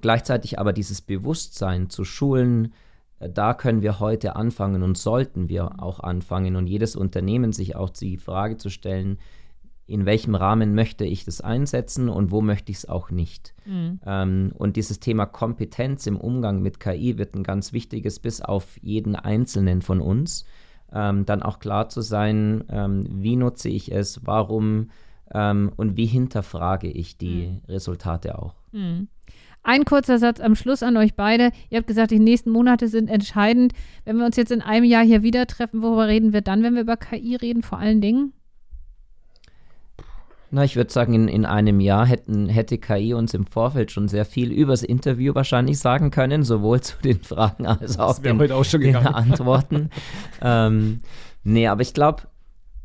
[0.00, 2.72] Gleichzeitig aber dieses Bewusstsein zu schulen,
[3.18, 7.90] da können wir heute anfangen und sollten wir auch anfangen und jedes Unternehmen sich auch
[7.90, 9.18] die Frage zu stellen,
[9.86, 13.54] in welchem Rahmen möchte ich das einsetzen und wo möchte ich es auch nicht.
[13.64, 14.00] Mhm.
[14.04, 18.78] Ähm, und dieses Thema Kompetenz im Umgang mit KI wird ein ganz wichtiges bis auf
[18.82, 20.44] jeden Einzelnen von uns.
[20.92, 24.90] Ähm, dann auch klar zu sein, ähm, wie nutze ich es, warum
[25.32, 27.60] ähm, und wie hinterfrage ich die mhm.
[27.68, 28.54] Resultate auch.
[28.72, 29.08] Mhm.
[29.66, 31.50] Ein kurzer Satz am Schluss an euch beide.
[31.70, 33.72] Ihr habt gesagt, die nächsten Monate sind entscheidend.
[34.04, 36.74] Wenn wir uns jetzt in einem Jahr hier wieder treffen, worüber reden wir dann, wenn
[36.74, 38.32] wir über KI reden, vor allen Dingen?
[40.52, 44.06] Na, ich würde sagen, in, in einem Jahr hätten, hätte KI uns im Vorfeld schon
[44.06, 48.62] sehr viel übers Interview wahrscheinlich sagen können, sowohl zu den Fragen als auch, den, auch
[48.62, 49.90] den Antworten.
[50.42, 51.00] ähm,
[51.42, 52.22] nee, aber ich glaube,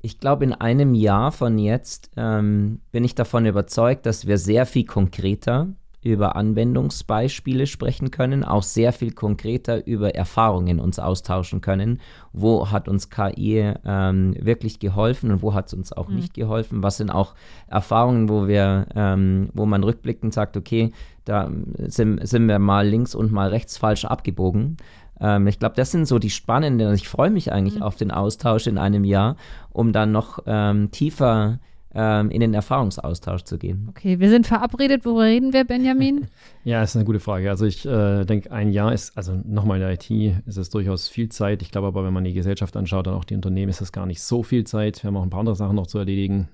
[0.02, 4.66] ich glaube, in einem Jahr von jetzt ähm, bin ich davon überzeugt, dass wir sehr
[4.66, 5.68] viel konkreter
[6.04, 12.02] über Anwendungsbeispiele sprechen können, auch sehr viel konkreter über Erfahrungen uns austauschen können.
[12.34, 16.16] Wo hat uns KI ähm, wirklich geholfen und wo hat es uns auch mhm.
[16.16, 16.82] nicht geholfen?
[16.82, 17.36] Was sind auch
[17.68, 20.92] Erfahrungen, wo wir, ähm, wo man rückblickend sagt, okay,
[21.26, 24.78] da sind, sind wir mal links und mal rechts falsch abgebogen
[25.20, 26.96] ähm, ich glaube, das sind so die spannenden.
[26.96, 27.84] Ich freue mich eigentlich mhm.
[27.84, 29.36] auf den Austausch in einem Jahr,
[29.70, 31.60] um dann noch ähm, tiefer
[31.94, 33.88] in den Erfahrungsaustausch zu gehen.
[33.90, 35.06] Okay, wir sind verabredet.
[35.06, 36.28] Worüber reden wir, Benjamin?
[36.64, 37.50] ja, ist eine gute Frage.
[37.50, 40.10] Also ich äh, denke, ein Jahr ist, also nochmal in der IT
[40.46, 41.62] ist es durchaus viel Zeit.
[41.62, 44.06] Ich glaube aber, wenn man die Gesellschaft anschaut und auch die Unternehmen, ist das gar
[44.06, 45.04] nicht so viel Zeit.
[45.04, 46.48] Wir haben auch ein paar andere Sachen noch zu erledigen.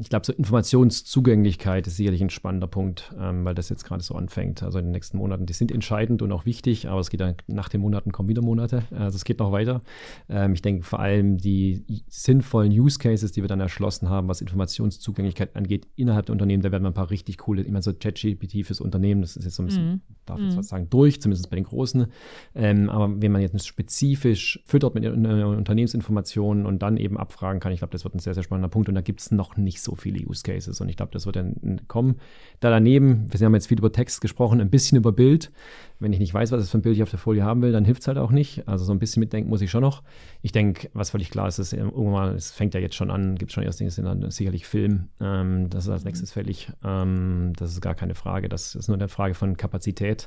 [0.00, 4.14] Ich glaube, so Informationszugänglichkeit ist sicherlich ein spannender Punkt, ähm, weil das jetzt gerade so
[4.14, 4.62] anfängt.
[4.62, 7.34] Also in den nächsten Monaten, die sind entscheidend und auch wichtig, aber es geht dann
[7.48, 8.84] nach den Monaten kommen wieder Monate.
[8.90, 9.82] Also es geht noch weiter.
[10.30, 14.40] Ähm, ich denke vor allem die sinnvollen Use Cases, die wir dann erschlossen haben, was
[14.40, 17.92] Informationen Informationszugänglichkeit angeht innerhalb der Unternehmen, da werden wir ein paar richtig coole, immer so
[17.92, 20.00] ChatGPT fürs Unternehmen, das ist jetzt so ein bisschen, mhm.
[20.30, 20.50] Darf mhm.
[20.50, 22.06] jetzt sagen, durch, zumindest bei den Großen.
[22.54, 27.80] Ähm, aber wenn man jetzt spezifisch füttert mit Unternehmensinformationen und dann eben abfragen kann, ich
[27.80, 28.88] glaube, das wird ein sehr, sehr spannender Punkt.
[28.88, 30.80] Und da gibt es noch nicht so viele Use Cases.
[30.80, 32.16] Und ich glaube, das wird dann kommen.
[32.60, 35.50] Da daneben, wir haben jetzt viel über Text gesprochen, ein bisschen über Bild.
[35.98, 37.72] Wenn ich nicht weiß, was es für ein Bild ich auf der Folie haben will,
[37.72, 38.66] dann hilft es halt auch nicht.
[38.66, 40.02] Also so ein bisschen mitdenken muss ich schon noch.
[40.42, 43.50] Ich denke, was völlig klar ist, ist irgendwann, es fängt ja jetzt schon an, gibt
[43.50, 45.08] es schon erste Dinge, sicherlich Film.
[45.20, 46.70] Ähm, das ist als nächstes fällig.
[46.84, 48.48] Ähm, das ist gar keine Frage.
[48.48, 50.19] Das ist nur eine Frage von Kapazität.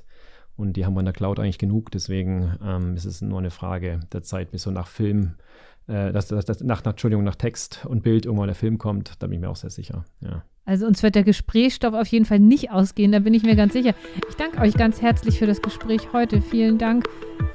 [0.56, 1.92] Und die haben wir in der Cloud eigentlich genug.
[1.92, 5.36] Deswegen ähm, ist es nur eine Frage der Zeit, bis so nach Film,
[5.88, 9.14] äh, dass, dass, dass nach, nach, Entschuldigung, nach Text und Bild irgendwann der Film kommt.
[9.20, 10.06] Da bin ich mir auch sehr sicher.
[10.22, 10.44] Ja.
[10.66, 13.74] Also uns wird der Gesprächsstoff auf jeden Fall nicht ausgehen, da bin ich mir ganz
[13.74, 13.94] sicher.
[14.30, 16.42] Ich danke euch ganz herzlich für das Gespräch heute.
[16.42, 17.06] Vielen Dank,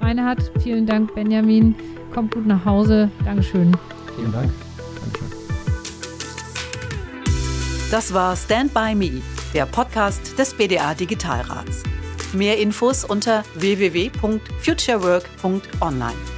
[0.01, 0.53] Reinhard.
[0.63, 1.75] Vielen Dank, Benjamin.
[2.13, 3.11] Kommt gut nach Hause.
[3.25, 3.75] Dankeschön.
[4.15, 4.53] Vielen Dank.
[5.01, 5.29] Dankeschön.
[7.91, 9.23] Das war Stand By Me,
[9.55, 11.85] der Podcast des BDA Digitalrats.
[12.33, 16.38] Mehr Infos unter www.futurework.online.